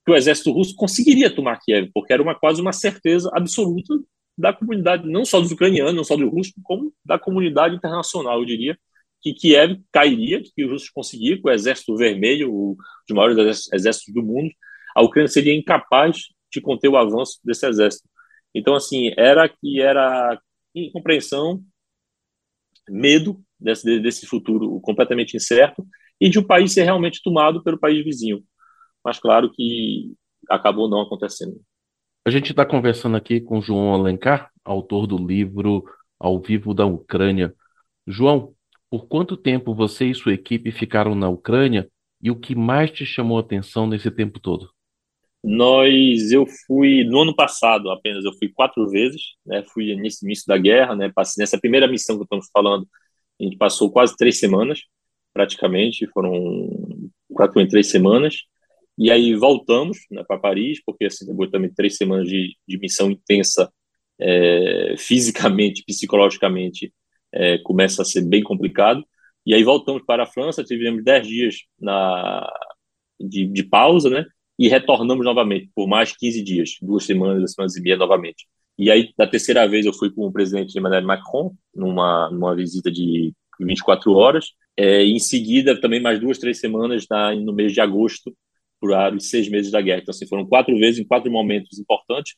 que 0.06 0.12
o 0.12 0.16
exército 0.16 0.52
russo 0.52 0.76
conseguiria 0.76 1.34
tomar 1.34 1.60
Kiev, 1.60 1.92
porque 1.94 2.14
era 2.14 2.24
uma, 2.24 2.34
quase 2.34 2.62
uma 2.62 2.74
certeza 2.74 3.30
absoluta 3.34 3.94
da 4.38 4.54
comunidade, 4.54 5.08
não 5.10 5.26
só 5.26 5.40
dos 5.40 5.52
ucranianos, 5.52 5.96
não 5.96 6.04
só 6.04 6.16
dos 6.16 6.32
russos, 6.32 6.54
como 6.63 6.94
da 7.04 7.20
comunidade 7.20 7.76
internacional, 7.76 8.40
eu 8.40 8.46
diria, 8.46 8.78
que 9.22 9.34
Kiev 9.34 9.82
cairia, 9.92 10.42
que 10.42 10.63
os 10.63 10.72
russos 10.72 10.90
conseguiam, 10.90 11.42
com 11.42 11.50
o 11.50 11.52
exército 11.52 11.96
vermelho, 11.96 12.54
o, 12.54 12.78
dos 13.08 13.16
maiores 13.16 13.68
exércitos 13.74 14.13
do 14.13 14.24
mundo, 14.24 14.50
a 14.96 15.02
Ucrânia 15.04 15.28
seria 15.28 15.56
incapaz 15.56 16.18
de 16.52 16.62
conter 16.62 16.88
o 16.88 16.98
avanço 16.98 17.40
desse 17.44 17.68
exército. 17.68 18.08
Então, 18.54 18.76
assim, 18.76 19.12
era 19.18 19.48
que 19.50 19.82
era 19.82 20.40
incompreensão, 20.74 21.62
medo 22.89 23.39
desse, 23.60 24.00
desse 24.00 24.26
futuro 24.26 24.80
completamente 24.82 25.36
incerto 25.36 25.86
e 26.19 26.30
de 26.30 26.39
um 26.39 26.43
país 26.43 26.73
ser 26.73 26.84
realmente 26.84 27.21
tomado 27.23 27.63
pelo 27.63 27.80
país 27.80 28.04
vizinho. 28.04 28.43
Mas 29.04 29.19
claro 29.19 29.52
que 29.52 30.13
acabou 30.50 30.89
não 30.89 31.02
acontecendo. 31.02 31.60
A 32.26 32.30
gente 32.30 32.52
está 32.52 32.65
conversando 32.65 33.15
aqui 33.15 33.39
com 33.39 33.62
João 33.62 33.93
Alencar, 33.93 34.52
autor 34.63 35.08
do 35.08 35.17
livro 35.17 35.86
Ao 36.19 36.41
Vivo 36.41 36.73
da 36.73 36.86
Ucrânia. 36.86 37.54
João, 38.06 38.54
por 38.89 39.08
quanto 39.08 39.38
tempo 39.38 39.73
você 39.73 40.06
e 40.08 40.15
sua 40.15 40.34
equipe 40.34 40.71
ficaram 40.71 41.15
na 41.15 41.30
Ucrânia 41.30 41.89
e 42.21 42.32
o 42.32 42.36
que 42.36 42.56
mais 42.56 42.91
te 42.91 43.06
chamou 43.06 43.38
a 43.38 43.41
atenção 43.41 43.88
nesse 43.88 44.10
tempo 44.12 44.39
todo? 44.39 44.69
Nós, 45.43 46.32
eu 46.32 46.45
fui 46.65 47.04
no 47.06 47.21
ano 47.21 47.36
passado 47.36 47.89
apenas, 47.91 48.26
eu 48.26 48.34
fui 48.34 48.50
quatro 48.50 48.89
vezes, 48.89 49.36
né? 49.45 49.63
Fui 49.73 49.95
nesse 49.95 50.26
início 50.26 50.45
da 50.47 50.58
guerra, 50.58 50.95
né? 50.95 51.12
Passei 51.13 51.41
nessa 51.41 51.60
primeira 51.60 51.88
missão 51.88 52.17
que 52.17 52.23
estamos 52.23 52.47
falando, 52.52 52.88
a 53.39 53.43
gente 53.43 53.58
passou 53.58 53.91
quase 53.91 54.15
três 54.17 54.39
semanas, 54.39 54.82
praticamente, 55.34 56.08
foram 56.08 56.69
praticamente 57.34 57.71
três 57.71 57.89
semanas. 57.89 58.43
E 58.97 59.12
aí 59.12 59.36
voltamos 59.36 60.00
né, 60.12 60.23
para 60.28 60.39
Paris, 60.39 60.82
porque 60.84 61.06
assim, 61.06 61.26
depois 61.26 61.52
também 61.52 61.71
três 61.73 61.97
semanas 61.97 62.28
de, 62.28 62.56
de 62.67 62.80
missão 62.80 63.12
intensa, 63.12 63.71
é, 64.19 64.95
fisicamente, 64.97 65.84
psicologicamente, 65.86 66.91
é, 67.32 67.60
começa 67.60 68.02
a 68.02 68.06
ser 68.06 68.21
bem 68.28 68.41
complicado. 68.43 69.06
E 69.45 69.54
aí 69.54 69.63
voltamos 69.63 70.04
para 70.06 70.23
a 70.23 70.26
França, 70.26 70.63
tivemos 70.63 71.04
dez 71.04 71.28
dias 71.28 71.56
na, 71.80 72.52
de, 73.19 73.45
de 73.47 73.63
pausa, 73.63 74.10
né? 74.10 74.26
E 74.58 74.67
retornamos 74.67 75.26
novamente 75.26 75.70
por 75.76 75.88
mais 75.88 76.15
15 76.15 76.43
dias, 76.43 76.78
duas 76.82 77.06
semanas, 77.06 77.38
duas 77.38 77.54
semanas 77.54 77.76
e 77.76 77.82
meia 77.82 77.98
novamente. 77.98 78.48
E 78.78 78.91
aí, 78.91 79.12
da 79.17 79.28
terceira 79.28 79.67
vez, 79.67 79.86
eu 79.86 79.93
fui 79.93 80.12
com 80.12 80.28
o 80.28 80.32
presidente 80.32 80.78
Emmanuel 80.78 81.04
Macron, 81.04 81.56
numa, 81.74 82.30
numa 82.32 82.56
visita 82.56 82.91
de 82.91 83.34
24 83.60 84.12
horas. 84.13 84.52
É, 84.76 85.04
em 85.04 85.17
seguida, 85.20 85.80
também 85.80 86.00
mais 86.00 86.20
duas, 86.20 86.38
três 86.38 86.60
semanas 86.60 87.06
na, 87.10 87.36
no 87.36 87.54
mês 87.54 87.74
de 87.74 87.82
agosto, 87.82 88.36
por 88.80 88.91
seis 89.20 89.50
meses 89.50 89.72
da 89.72 89.82
guerra. 89.82 90.02
Então, 90.02 90.12
assim, 90.12 90.28
foram 90.28 90.46
quatro 90.46 90.78
vezes 90.78 91.00
em 91.00 91.08
quatro 91.08 91.32
momentos 91.32 91.80
importantes. 91.80 92.36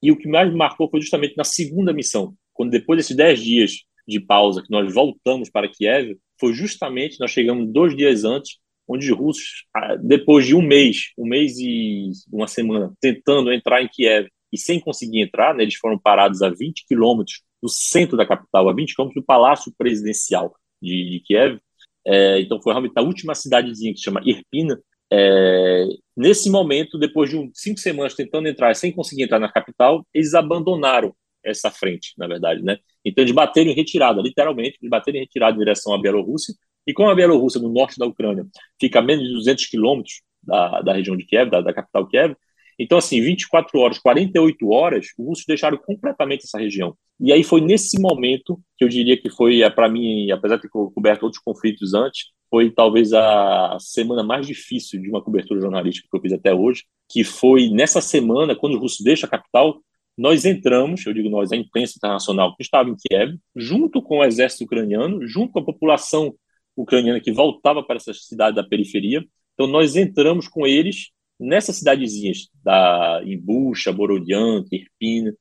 E 0.00 0.10
o 0.12 0.16
que 0.16 0.28
mais 0.28 0.50
me 0.50 0.56
marcou 0.56 0.88
foi 0.88 1.00
justamente 1.00 1.36
na 1.36 1.44
segunda 1.44 1.92
missão, 1.92 2.34
quando 2.52 2.70
depois 2.70 2.98
desses 2.98 3.16
dez 3.16 3.40
dias 3.40 3.72
de 4.06 4.20
pausa 4.20 4.62
que 4.62 4.70
nós 4.70 4.92
voltamos 4.92 5.48
para 5.48 5.68
Kiev, 5.68 6.16
foi 6.38 6.52
justamente 6.52 7.20
nós 7.20 7.30
chegamos 7.30 7.72
dois 7.72 7.96
dias 7.96 8.24
antes, 8.24 8.58
onde 8.88 9.10
os 9.10 9.18
russos, 9.18 9.64
ah, 9.74 9.96
depois 9.96 10.46
de 10.46 10.54
um 10.54 10.62
mês, 10.62 11.12
um 11.16 11.26
mês 11.26 11.58
e 11.58 12.10
uma 12.32 12.46
semana, 12.46 12.92
tentando 13.00 13.52
entrar 13.52 13.82
em 13.82 13.88
Kiev 13.88 14.28
e 14.52 14.58
sem 14.58 14.80
conseguir 14.80 15.22
entrar, 15.22 15.54
né, 15.54 15.62
eles 15.62 15.76
foram 15.76 15.98
parados 15.98 16.42
a 16.42 16.50
20 16.50 16.84
quilômetros 16.86 17.42
do 17.62 17.68
centro 17.68 18.16
da 18.16 18.26
capital, 18.26 18.68
a 18.68 18.74
20 18.74 18.94
quilômetros 18.94 19.22
do 19.22 19.26
Palácio 19.26 19.72
Presidencial 19.78 20.54
de, 20.80 21.10
de 21.10 21.20
Kiev. 21.20 21.58
É, 22.06 22.40
então 22.40 22.60
foi 22.60 22.72
realmente 22.72 22.94
a 22.96 23.02
última 23.02 23.34
cidadezinha 23.34 23.92
que 23.92 23.98
se 23.98 24.04
chama 24.04 24.20
Irpina, 24.24 24.78
é, 25.14 25.84
nesse 26.16 26.48
momento, 26.48 26.98
depois 26.98 27.28
de 27.28 27.36
um, 27.36 27.50
cinco 27.52 27.78
semanas 27.78 28.14
tentando 28.14 28.48
entrar 28.48 28.74
sem 28.74 28.90
conseguir 28.90 29.24
entrar 29.24 29.38
na 29.38 29.52
capital, 29.52 30.06
eles 30.14 30.32
abandonaram 30.32 31.14
essa 31.44 31.70
frente, 31.70 32.14
na 32.16 32.26
verdade, 32.26 32.62
né? 32.62 32.78
Então 33.04 33.22
eles 33.22 33.34
bateram 33.34 33.70
em 33.70 33.74
retirada, 33.74 34.22
literalmente, 34.22 34.78
eles 34.80 34.88
bateram 34.88 35.18
em 35.18 35.22
retirada 35.22 35.54
em 35.54 35.58
direção 35.58 35.92
à 35.92 36.00
Bielorrússia. 36.00 36.54
E 36.86 36.92
como 36.92 37.10
a 37.10 37.14
Bielorrússia, 37.14 37.60
no 37.60 37.72
norte 37.72 37.98
da 37.98 38.06
Ucrânia, 38.06 38.46
fica 38.80 38.98
a 38.98 39.02
menos 39.02 39.24
de 39.24 39.32
200 39.34 39.66
quilômetros 39.66 40.22
da, 40.42 40.80
da 40.82 40.92
região 40.94 41.16
de 41.16 41.24
Kiev, 41.24 41.50
da, 41.50 41.60
da 41.60 41.72
capital 41.72 42.06
Kiev, 42.08 42.34
então, 42.78 42.98
assim, 42.98 43.20
24 43.20 43.78
horas, 43.78 43.98
48 43.98 44.70
horas, 44.70 45.06
os 45.18 45.26
russos 45.26 45.44
deixaram 45.46 45.78
completamente 45.78 46.44
essa 46.44 46.58
região. 46.58 46.96
E 47.20 47.32
aí 47.32 47.44
foi 47.44 47.60
nesse 47.60 48.00
momento 48.00 48.58
que 48.76 48.84
eu 48.84 48.88
diria 48.88 49.16
que 49.16 49.30
foi, 49.30 49.62
é, 49.62 49.70
para 49.70 49.88
mim, 49.88 50.30
apesar 50.30 50.56
de 50.56 50.62
ter 50.62 50.68
coberto 50.68 51.22
outros 51.22 51.42
conflitos 51.42 51.94
antes, 51.94 52.30
foi 52.50 52.70
talvez 52.70 53.12
a 53.12 53.76
semana 53.78 54.22
mais 54.22 54.46
difícil 54.46 55.00
de 55.00 55.08
uma 55.08 55.22
cobertura 55.22 55.60
jornalística 55.60 56.08
que 56.10 56.16
eu 56.16 56.20
fiz 56.20 56.32
até 56.32 56.52
hoje, 56.52 56.82
que 57.08 57.22
foi 57.22 57.68
nessa 57.68 58.00
semana, 58.00 58.56
quando 58.56 58.74
o 58.74 58.80
russo 58.80 59.02
deixa 59.04 59.26
a 59.26 59.30
capital, 59.30 59.78
nós 60.18 60.44
entramos, 60.44 61.06
eu 61.06 61.14
digo 61.14 61.30
nós, 61.30 61.52
a 61.52 61.56
imprensa 61.56 61.94
internacional 61.96 62.54
que 62.56 62.62
estava 62.62 62.90
em 62.90 62.96
Kiev, 62.96 63.36
junto 63.56 64.02
com 64.02 64.18
o 64.18 64.24
exército 64.24 64.64
ucraniano, 64.64 65.26
junto 65.26 65.52
com 65.52 65.60
a 65.60 65.64
população 65.64 66.34
ucraniana 66.76 67.20
que 67.20 67.32
voltava 67.32 67.82
para 67.82 67.96
essa 67.96 68.12
cidade 68.14 68.56
da 68.56 68.64
periferia. 68.64 69.24
Então 69.54 69.66
nós 69.66 69.96
entramos 69.96 70.48
com 70.48 70.66
eles 70.66 71.10
nessas 71.38 71.76
cidadezinhas 71.76 72.48
da 72.64 73.20
Imbucha, 73.24 73.92
Borodianka, 73.92 74.68
Irpina, 74.72 75.34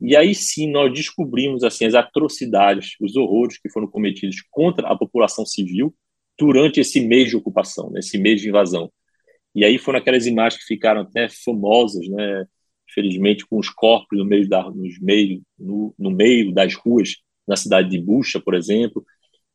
E 0.00 0.16
aí 0.16 0.34
sim 0.34 0.70
nós 0.70 0.92
descobrimos 0.92 1.62
assim 1.64 1.84
as 1.86 1.94
atrocidades, 1.94 2.96
os 3.00 3.16
horrores 3.16 3.58
que 3.58 3.70
foram 3.70 3.86
cometidos 3.88 4.36
contra 4.50 4.88
a 4.88 4.96
população 4.96 5.46
civil 5.46 5.94
durante 6.38 6.80
esse 6.80 7.00
mês 7.00 7.30
de 7.30 7.36
ocupação, 7.36 7.90
nesse 7.90 8.18
mês 8.18 8.40
de 8.40 8.48
invasão. 8.48 8.90
E 9.54 9.64
aí 9.64 9.78
foram 9.78 9.98
aquelas 9.98 10.26
imagens 10.26 10.60
que 10.60 10.66
ficaram 10.66 11.02
até 11.02 11.28
famosas, 11.28 12.08
né? 12.08 12.46
Infelizmente, 12.90 13.46
com 13.46 13.58
os 13.58 13.70
corpos 13.70 14.18
no 14.18 14.24
meio, 14.24 14.48
da, 14.48 14.70
nos 14.70 14.98
meio, 15.00 15.42
no, 15.58 15.94
no 15.98 16.10
meio 16.10 16.52
das 16.52 16.74
ruas 16.74 17.16
na 17.46 17.56
cidade 17.56 17.90
de 17.90 17.98
Bucha, 18.00 18.40
por 18.40 18.54
exemplo, 18.54 19.04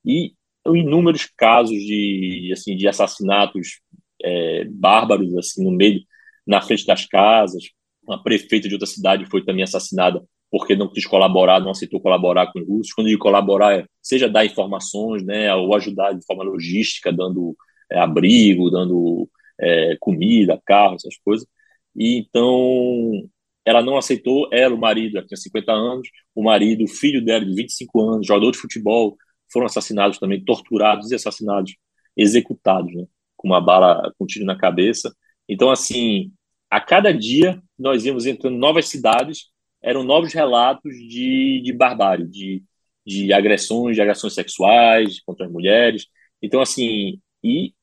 e 0.06 0.34
inúmeros 0.76 1.26
casos 1.38 1.78
de 1.78 2.50
assim 2.52 2.76
de 2.76 2.88
assassinatos 2.88 3.80
é, 4.24 4.66
bárbaros 4.66 5.36
assim 5.38 5.64
no 5.64 5.72
meio 5.72 6.02
na 6.46 6.62
frente 6.62 6.86
das 6.86 7.06
casas. 7.06 7.64
Uma 8.08 8.22
prefeita 8.24 8.68
de 8.68 8.76
outra 8.76 8.88
cidade 8.88 9.26
foi 9.26 9.44
também 9.44 9.64
assassinada 9.64 10.24
porque 10.50 10.76
não 10.76 10.88
quis 10.92 11.06
colaborar 11.06 11.60
não 11.60 11.72
aceitou 11.72 12.00
colaborar 12.00 12.52
com 12.52 12.60
os 12.60 12.68
russos. 12.68 12.94
Quando 12.94 13.08
de 13.08 13.18
colaborar 13.18 13.86
seja 14.02 14.30
dar 14.30 14.46
informações 14.46 15.24
né 15.24 15.54
ou 15.54 15.76
ajudar 15.76 16.14
de 16.14 16.26
forma 16.26 16.44
logística 16.44 17.12
dando 17.12 17.56
é, 17.92 18.00
abrigo 18.00 18.70
dando 18.70 19.30
é, 19.60 19.98
comida 20.00 20.62
carro 20.66 20.96
essas 20.96 21.18
coisas. 21.18 21.48
E 21.96 22.18
então 22.18 23.28
ela 23.66 23.82
não 23.82 23.98
aceitou 23.98 24.48
ela 24.52 24.74
o 24.76 24.80
marido 24.80 25.18
ela 25.18 25.28
tinha 25.28 25.38
50 25.38 25.72
anos 25.72 26.08
o 26.34 26.44
marido 26.44 26.84
o 26.86 26.88
filho 26.88 27.24
dela 27.24 27.46
de 27.46 27.54
25 27.54 28.02
anos 28.02 28.28
jogador 28.28 28.52
de 28.52 28.58
futebol 28.58 29.18
foram 29.52 29.66
assassinados 29.66 30.20
também, 30.20 30.44
torturados 30.44 31.12
e 31.12 31.16
assassinados, 31.16 31.76
executados, 32.16 32.94
né? 32.94 33.06
com 33.36 33.48
uma 33.48 33.62
bala 33.62 34.12
com 34.18 34.24
um 34.24 34.28
tiro 34.28 34.46
na 34.46 34.58
cabeça. 34.58 35.14
Então, 35.48 35.70
assim, 35.70 36.32
a 36.70 36.82
cada 36.82 37.14
dia 37.14 37.62
nós 37.78 38.06
íamos 38.06 38.26
entrando 38.26 38.56
em 38.56 38.60
novas 38.60 38.88
cidades, 38.88 39.50
eram 39.82 40.04
novos 40.04 40.34
relatos 40.34 40.92
de, 40.94 41.62
de 41.64 41.74
barbárie, 41.74 42.28
de, 42.28 42.64
de 43.06 43.32
agressões, 43.32 43.96
de 43.96 44.02
agressões 44.02 44.34
sexuais 44.34 45.22
contra 45.22 45.46
as 45.46 45.52
mulheres. 45.52 46.08
Então, 46.42 46.60
assim, 46.62 47.20
e 47.44 47.74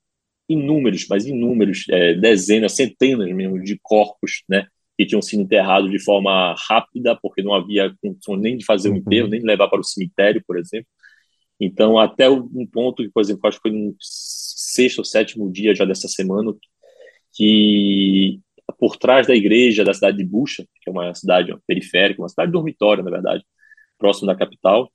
inúmeros, 0.49 1.07
mas 1.09 1.27
inúmeros, 1.27 1.87
é, 1.89 2.15
dezenas, 2.15 2.73
centenas 2.73 3.31
mesmo 3.35 3.63
de 3.63 3.79
corpos, 3.83 4.43
né, 4.49 4.67
que 4.97 5.07
tinham 5.07 5.23
sido 5.23 5.43
enterrados 5.43 5.91
de 5.91 5.99
forma 5.99 6.55
rápida, 6.69 7.19
porque 7.21 7.43
não 7.43 7.55
havia 7.55 7.95
condição 8.03 8.37
nem 8.37 8.57
de 8.57 8.65
fazer 8.65 8.91
o 8.91 8.97
enterro, 8.97 9.25
uhum. 9.25 9.31
nem 9.31 9.41
de 9.41 9.47
levar 9.47 9.69
para 9.69 9.81
o 9.81 9.85
cemitério, 9.85 10.43
por 10.47 10.59
exemplo. 10.59 10.87
Então, 11.61 11.99
até 11.99 12.29
um 12.29 12.67
ponto 12.67 13.03
que, 13.03 13.11
por 13.11 13.21
exemplo, 13.21 13.47
acho 13.47 13.59
que 13.59 13.69
foi 13.69 13.79
no 13.79 13.95
sexto 14.01 14.99
ou 14.99 15.05
sétimo 15.05 15.51
dia 15.53 15.75
já 15.75 15.85
dessa 15.85 16.09
semana, 16.09 16.53
que 17.33 18.41
por 18.79 18.97
trás 18.97 19.27
da 19.27 19.35
igreja 19.35 19.85
da 19.85 19.95
cidade 19.95 20.17
de 20.19 20.25
Bucha, 20.25 20.67
que 20.81 20.89
é 20.89 20.93
uma 20.93 21.15
cidade 21.15 21.55
periférica, 21.67 22.23
uma 22.23 22.29
cidade 22.29 22.53
dormitória, 22.53 23.05
na 23.05 23.11
verdade, 23.11 23.45
próximo 23.99 24.27
da 24.27 24.37
capital, 24.37 24.91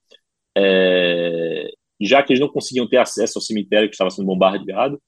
é, 0.58 1.70
já 2.02 2.24
que 2.24 2.34
eles 2.34 2.42
não 2.42 2.50
conseguiam 2.50 2.88
ter 2.88 2.98
acesso 2.98 3.38
ao 3.38 3.42
cemitério 3.42 3.90
que 3.90 3.96
estava 3.96 4.10
sendo 4.10 4.26
bombardeado, 4.26 5.02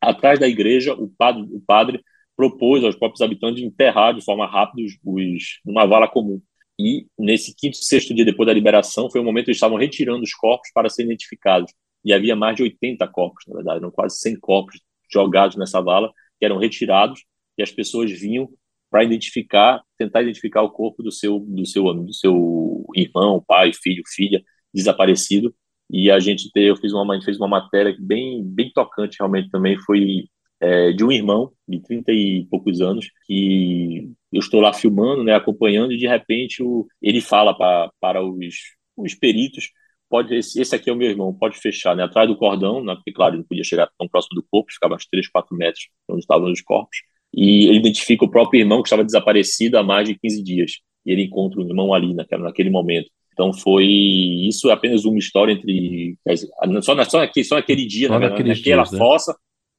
atrás 0.00 0.38
da 0.38 0.48
igreja, 0.48 0.94
o 0.94 1.08
padre, 1.08 1.42
o 1.52 1.60
padre 1.60 2.02
propôs 2.36 2.82
aos 2.84 2.96
próprios 2.96 3.20
habitantes 3.20 3.62
enterrar 3.62 4.14
de 4.14 4.24
forma 4.24 4.46
rápida 4.46 4.82
os, 4.82 4.98
os, 5.04 5.60
numa 5.64 5.86
vala 5.86 6.08
comum. 6.08 6.40
E 6.80 7.06
nesse 7.18 7.54
quinto, 7.54 7.76
sexto 7.76 8.14
dia 8.14 8.24
depois 8.24 8.46
da 8.46 8.54
liberação, 8.54 9.10
foi 9.10 9.20
o 9.20 9.24
momento 9.24 9.44
que 9.44 9.50
eles 9.50 9.58
estavam 9.58 9.76
retirando 9.76 10.22
os 10.22 10.32
corpos 10.32 10.70
para 10.72 10.88
serem 10.88 11.10
identificados. 11.10 11.72
E 12.02 12.14
havia 12.14 12.34
mais 12.34 12.56
de 12.56 12.62
80 12.62 13.06
corpos, 13.08 13.44
na 13.46 13.56
verdade, 13.56 13.78
eram 13.80 13.90
quase 13.90 14.16
100 14.18 14.40
corpos 14.40 14.80
jogados 15.12 15.56
nessa 15.56 15.80
vala, 15.82 16.10
que 16.38 16.46
eram 16.46 16.56
retirados, 16.56 17.22
e 17.58 17.62
as 17.62 17.70
pessoas 17.70 18.10
vinham 18.10 18.48
para 18.90 19.04
identificar, 19.04 19.82
tentar 19.98 20.22
identificar 20.22 20.62
o 20.62 20.70
corpo 20.70 21.02
do 21.02 21.12
seu, 21.12 21.38
do 21.40 21.66
seu, 21.66 21.92
do 21.92 22.14
seu 22.14 22.86
irmão, 22.96 23.44
pai, 23.46 23.72
filho, 23.72 24.02
filha, 24.06 24.42
desaparecido. 24.72 25.54
E 25.90 26.10
a 26.10 26.18
gente 26.18 26.50
eu 26.54 26.76
fiz 26.76 26.92
uma, 26.92 27.22
fez 27.22 27.36
uma 27.36 27.48
matéria 27.48 27.94
bem, 28.00 28.42
bem 28.42 28.72
tocante, 28.72 29.18
realmente 29.18 29.50
também 29.50 29.76
foi 29.78 30.24
é, 30.60 30.92
de 30.92 31.04
um 31.04 31.12
irmão 31.12 31.52
de 31.68 31.80
30 31.82 32.12
e 32.12 32.46
poucos 32.50 32.80
anos 32.80 33.10
que 33.26 34.10
eu 34.32 34.38
estou 34.38 34.60
lá 34.60 34.72
filmando, 34.72 35.24
né, 35.24 35.34
acompanhando, 35.34 35.92
e 35.92 35.96
de 35.96 36.06
repente 36.06 36.62
o, 36.62 36.86
ele 37.02 37.20
fala 37.20 37.56
pra, 37.56 37.90
para 38.00 38.24
os, 38.24 38.54
os 38.96 39.14
peritos, 39.14 39.70
pode 40.08 40.34
esse, 40.34 40.60
esse 40.60 40.74
aqui 40.74 40.90
é 40.90 40.92
o 40.92 40.96
meu 40.96 41.08
irmão, 41.08 41.34
pode 41.34 41.58
fechar, 41.58 41.96
né, 41.96 42.04
atrás 42.04 42.28
do 42.28 42.36
cordão, 42.36 42.82
né, 42.82 42.94
porque 42.94 43.12
claro, 43.12 43.34
ele 43.34 43.38
não 43.42 43.48
podia 43.48 43.64
chegar 43.64 43.88
tão 43.98 44.08
próximo 44.08 44.40
do 44.40 44.46
corpo, 44.50 44.72
ficava 44.72 44.94
uns 44.94 45.06
3, 45.06 45.28
4 45.28 45.56
metros 45.56 45.88
onde 46.08 46.20
estavam 46.20 46.50
os 46.50 46.62
corpos, 46.62 46.98
e 47.34 47.66
ele 47.66 47.78
identifica 47.78 48.24
o 48.24 48.30
próprio 48.30 48.60
irmão 48.60 48.82
que 48.82 48.88
estava 48.88 49.04
desaparecido 49.04 49.78
há 49.78 49.82
mais 49.82 50.08
de 50.08 50.18
15 50.18 50.42
dias, 50.42 50.72
e 51.04 51.12
ele 51.12 51.24
encontra 51.24 51.60
o 51.60 51.66
irmão 51.66 51.92
ali 51.94 52.14
naquele, 52.14 52.42
naquele 52.42 52.70
momento. 52.70 53.10
Então 53.32 53.52
foi 53.52 53.86
isso 53.86 54.68
é 54.68 54.72
apenas 54.72 55.04
uma 55.04 55.18
história 55.18 55.52
entre 55.52 56.16
só, 56.82 56.94
na, 56.94 57.04
só, 57.04 57.18
naquele, 57.20 57.44
só 57.44 57.54
naquele 57.54 57.86
dia, 57.86 58.08
só 58.08 58.18
na, 58.18 58.28
naquela 58.28 58.52
dias, 58.52 58.92
né? 58.92 58.98
fossa, 58.98 59.34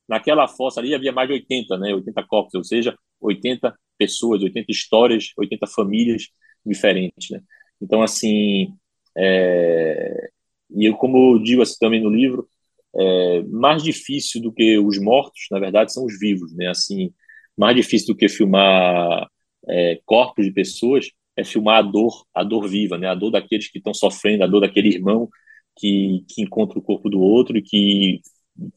naquela 0.08 0.48
fossa 0.48 0.80
ali 0.80 0.96
havia 0.96 1.12
mais 1.12 1.28
de 1.28 1.36
80, 1.36 1.78
né, 1.78 1.94
80 1.94 2.24
corpos, 2.24 2.54
ou 2.56 2.64
seja, 2.64 2.98
80 3.22 3.76
pessoas, 3.98 4.42
80 4.42 4.72
histórias, 4.72 5.32
80 5.38 5.68
famílias 5.68 6.28
diferentes, 6.66 7.30
né? 7.30 7.42
Então, 7.82 8.02
assim, 8.02 8.74
é... 9.18 10.30
e 10.72 10.86
eu, 10.86 10.96
como 10.96 11.36
eu 11.36 11.44
digo 11.44 11.62
assim 11.62 11.78
também 11.80 12.02
no 12.02 12.10
livro, 12.10 12.48
é... 12.96 13.44
mais 13.44 13.84
difícil 13.84 14.42
do 14.42 14.52
que 14.52 14.78
os 14.80 15.00
mortos, 15.00 15.42
na 15.52 15.60
verdade, 15.60 15.94
são 15.94 16.06
os 16.06 16.20
vivos, 16.20 16.54
né? 16.56 16.68
Assim, 16.68 17.14
mais 17.58 17.76
difícil 17.76 18.14
do 18.14 18.18
que 18.18 18.30
filmar 18.30 19.28
é, 19.70 20.00
corpos 20.06 20.46
de 20.46 20.52
pessoas 20.52 21.08
é 21.38 21.44
filmar 21.44 21.78
a 21.80 21.82
dor, 21.82 22.26
a 22.34 22.44
dor 22.44 22.68
viva, 22.68 22.98
né? 22.98 23.08
A 23.08 23.16
dor 23.16 23.32
daqueles 23.32 23.70
que 23.70 23.78
estão 23.78 23.94
sofrendo, 23.94 24.44
a 24.44 24.48
dor 24.48 24.62
daquele 24.62 24.90
irmão 24.90 25.30
que, 25.78 26.26
que 26.30 26.42
encontra 26.42 26.78
o 26.78 26.82
corpo 26.82 27.10
do 27.10 27.22
outro 27.22 27.58
e 27.58 27.62
que 27.62 28.22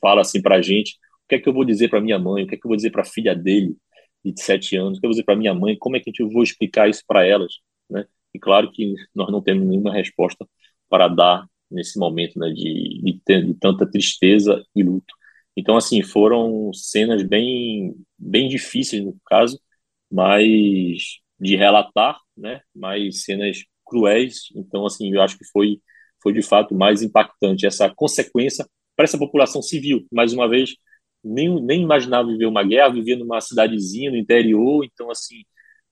fala 0.01 0.21
assim 0.21 0.41
para 0.41 0.57
a 0.57 0.63
gente 0.63 0.97
o 1.25 1.29
que 1.29 1.37
é 1.37 1.39
que 1.39 1.49
eu 1.49 1.55
vou 1.55 1.65
dizer 1.65 1.89
para 1.89 2.01
minha 2.01 2.19
mãe, 2.19 2.45
o 2.45 2.47
que 2.47 2.55
é 2.55 2.59
que 2.59 2.67
eu 2.67 2.69
vou 2.69 2.77
dizer 2.77 2.91
para 2.91 3.03
a 3.03 3.07
filha 3.07 3.35
dele, 3.35 3.75
de 4.33 4.43
sete 4.43 4.77
anos, 4.77 4.99
eu 4.99 5.03
vou 5.03 5.11
dizer 5.11 5.25
para 5.25 5.37
minha 5.37 5.55
mãe, 5.55 5.77
como 5.79 5.97
é 5.97 6.01
que 6.01 6.11
eu 6.23 6.31
vou 6.31 6.43
explicar 6.43 6.89
isso 6.89 7.03
para 7.07 7.27
elas, 7.27 7.55
né? 7.91 8.07
E 8.35 8.39
claro 8.39 8.71
que 8.73 8.95
nós 9.15 9.31
não 9.31 9.43
temos 9.43 9.67
nenhuma 9.67 9.93
resposta 9.93 10.47
para 10.89 11.09
dar 11.09 11.47
nesse 11.71 11.99
momento, 11.99 12.39
né, 12.39 12.51
de, 12.51 13.01
de, 13.03 13.43
de 13.47 13.55
tanta 13.55 13.89
tristeza 13.91 14.65
e 14.75 14.83
luto. 14.83 15.15
Então, 15.57 15.77
assim, 15.77 16.03
foram 16.03 16.73
cenas 16.73 17.23
bem, 17.23 17.95
bem 18.19 18.49
difíceis 18.49 19.05
no 19.05 19.17
caso, 19.27 19.59
mas 20.11 21.21
de 21.39 21.57
relatar, 21.57 22.19
né, 22.37 22.61
mas 22.75 23.25
cenas 23.25 23.59
cruéis. 23.85 24.49
Então, 24.55 24.87
assim, 24.87 25.13
eu 25.13 25.23
acho 25.23 25.39
que 25.39 25.45
foi, 25.47 25.81
foi 26.23 26.33
de 26.33 26.43
fato 26.43 26.75
mais 26.75 27.03
impactante 27.03 27.67
essa 27.67 27.93
consequência 27.95 28.67
para 28.97 29.05
essa 29.05 29.19
população 29.19 29.63
civil. 29.63 30.07
Mais 30.13 30.33
uma 30.33 30.49
vez, 30.49 30.75
nem, 31.25 31.63
nem 31.63 31.83
imaginava 31.83 32.29
viver 32.29 32.47
uma 32.47 32.63
guerra, 32.63 32.93
vivia 32.93 33.17
numa 33.17 33.41
cidadezinha 33.41 34.11
no 34.11 34.17
interior, 34.17 34.85
então, 34.85 35.11
assim, 35.11 35.43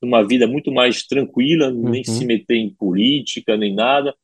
uma 0.03 0.27
vida 0.27 0.47
muito 0.47 0.73
mais 0.73 1.07
tranquila, 1.07 1.68
uhum. 1.68 1.90
nem 1.90 2.05
se 2.05 2.25
meter 2.25 2.57
em 2.57 2.75
política, 2.75 3.57
nem 3.57 3.75
nada. 3.75 4.14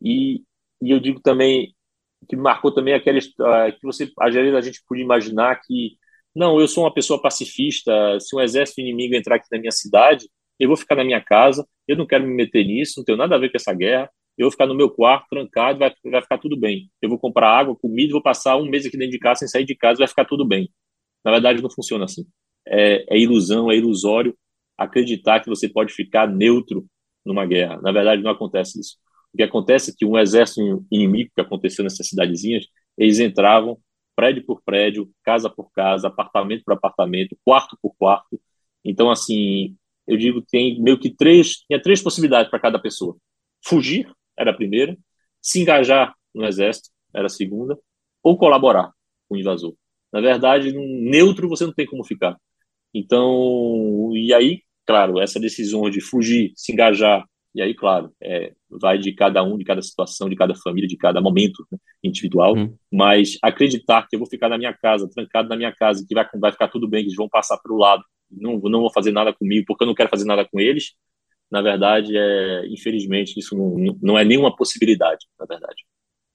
E, 0.00 0.42
e 0.80 0.90
eu 0.90 1.00
digo 1.00 1.20
também 1.20 1.74
que 2.28 2.36
marcou 2.36 2.72
também 2.72 2.94
aquela 2.94 3.18
uh, 3.18 3.72
que 3.72 3.82
você, 3.82 4.10
às 4.20 4.34
vezes, 4.34 4.54
a 4.54 4.60
gente 4.60 4.82
podia 4.88 5.04
imaginar 5.04 5.60
que, 5.64 5.96
não, 6.34 6.60
eu 6.60 6.68
sou 6.68 6.84
uma 6.84 6.94
pessoa 6.94 7.20
pacifista, 7.20 8.18
se 8.20 8.34
um 8.34 8.40
exército 8.40 8.80
inimigo 8.80 9.14
entrar 9.14 9.36
aqui 9.36 9.46
na 9.50 9.58
minha 9.58 9.72
cidade, 9.72 10.28
eu 10.58 10.68
vou 10.68 10.76
ficar 10.76 10.96
na 10.96 11.04
minha 11.04 11.20
casa, 11.20 11.66
eu 11.86 11.96
não 11.96 12.06
quero 12.06 12.26
me 12.26 12.34
meter 12.34 12.64
nisso, 12.64 12.94
não 12.96 13.04
tenho 13.04 13.18
nada 13.18 13.34
a 13.34 13.38
ver 13.38 13.50
com 13.50 13.56
essa 13.56 13.74
guerra, 13.74 14.10
eu 14.38 14.44
vou 14.44 14.50
ficar 14.50 14.66
no 14.66 14.74
meu 14.74 14.90
quarto, 14.90 15.26
trancado, 15.30 15.78
vai, 15.78 15.92
vai 16.04 16.22
ficar 16.22 16.38
tudo 16.38 16.58
bem. 16.58 16.90
Eu 17.00 17.08
vou 17.08 17.18
comprar 17.18 17.50
água, 17.50 17.76
comida, 17.76 18.12
vou 18.12 18.22
passar 18.22 18.56
um 18.56 18.66
mês 18.66 18.86
aqui 18.86 18.96
dentro 18.96 19.12
de 19.12 19.18
casa 19.18 19.40
sem 19.40 19.48
sair 19.48 19.64
de 19.64 19.74
casa, 19.74 19.98
vai 19.98 20.08
ficar 20.08 20.24
tudo 20.24 20.46
bem. 20.46 20.70
Na 21.24 21.30
verdade, 21.32 21.62
não 21.62 21.70
funciona 21.70 22.04
assim. 22.04 22.26
É, 22.66 23.16
é 23.16 23.18
ilusão, 23.18 23.70
é 23.70 23.76
ilusório 23.76 24.36
acreditar 24.76 25.40
que 25.40 25.48
você 25.48 25.68
pode 25.68 25.92
ficar 25.92 26.28
neutro 26.28 26.84
numa 27.24 27.46
guerra. 27.46 27.80
Na 27.80 27.92
verdade, 27.92 28.22
não 28.22 28.30
acontece 28.30 28.80
isso. 28.80 28.96
O 29.32 29.36
que 29.36 29.42
acontece 29.42 29.90
é 29.90 29.94
que 29.96 30.04
um 30.04 30.18
exército 30.18 30.84
inimigo 30.90 31.30
que 31.34 31.40
aconteceu 31.40 31.82
nessas 31.84 32.08
cidadezinhas, 32.08 32.66
eles 32.96 33.18
entravam 33.18 33.78
prédio 34.14 34.44
por 34.46 34.62
prédio, 34.62 35.10
casa 35.22 35.50
por 35.50 35.70
casa, 35.72 36.08
apartamento 36.08 36.64
por 36.64 36.72
apartamento, 36.72 37.36
quarto 37.44 37.76
por 37.82 37.94
quarto. 37.96 38.40
Então, 38.84 39.10
assim, 39.10 39.76
eu 40.06 40.16
digo 40.16 40.40
tem 40.40 40.80
meio 40.80 40.98
que 40.98 41.10
três, 41.10 41.58
tinha 41.66 41.80
três 41.80 42.02
possibilidades 42.02 42.50
para 42.50 42.60
cada 42.60 42.78
pessoa. 42.78 43.16
Fugir, 43.64 44.10
era 44.38 44.50
a 44.50 44.54
primeira, 44.54 44.96
se 45.40 45.60
engajar 45.60 46.14
no 46.34 46.44
exército, 46.44 46.90
era 47.14 47.26
a 47.26 47.30
segunda, 47.30 47.78
ou 48.22 48.36
colaborar 48.36 48.92
com 49.28 49.36
o 49.36 49.38
invasor. 49.38 49.74
Na 50.12 50.20
verdade, 50.20 50.72
neutro 50.72 51.48
você 51.48 51.64
não 51.64 51.72
tem 51.72 51.86
como 51.86 52.04
ficar. 52.04 52.36
Então, 52.94 54.10
e 54.14 54.32
aí, 54.32 54.62
claro, 54.86 55.20
essa 55.20 55.38
decisão 55.38 55.88
de 55.90 56.00
fugir, 56.00 56.52
se 56.56 56.72
engajar, 56.72 57.24
e 57.54 57.62
aí, 57.62 57.74
claro, 57.74 58.12
é, 58.22 58.52
vai 58.68 58.98
de 58.98 59.14
cada 59.14 59.42
um, 59.42 59.56
de 59.56 59.64
cada 59.64 59.80
situação, 59.80 60.28
de 60.28 60.36
cada 60.36 60.54
família, 60.54 60.86
de 60.86 60.96
cada 60.96 61.22
momento 61.22 61.66
né, 61.72 61.78
individual, 62.04 62.54
hum. 62.54 62.76
mas 62.92 63.38
acreditar 63.42 64.06
que 64.06 64.14
eu 64.14 64.20
vou 64.20 64.28
ficar 64.28 64.50
na 64.50 64.58
minha 64.58 64.74
casa, 64.74 65.08
trancado 65.08 65.48
na 65.48 65.56
minha 65.56 65.72
casa, 65.74 66.04
que 66.06 66.14
vai, 66.14 66.26
vai 66.38 66.52
ficar 66.52 66.68
tudo 66.68 66.86
bem, 66.86 67.02
que 67.02 67.08
eles 67.08 67.16
vão 67.16 67.30
passar 67.30 67.56
pelo 67.58 67.78
lado, 67.78 68.04
não, 68.30 68.58
não 68.58 68.80
vou 68.80 68.92
fazer 68.92 69.10
nada 69.10 69.32
comigo, 69.32 69.64
porque 69.66 69.84
eu 69.84 69.86
não 69.86 69.94
quero 69.94 70.10
fazer 70.10 70.26
nada 70.26 70.44
com 70.44 70.60
eles, 70.60 70.92
na 71.56 71.62
verdade, 71.62 72.14
é, 72.14 72.66
infelizmente, 72.66 73.38
isso 73.38 73.56
não, 73.56 73.96
não 74.02 74.18
é 74.18 74.24
nenhuma 74.26 74.54
possibilidade, 74.54 75.24
na 75.40 75.46
verdade. 75.46 75.86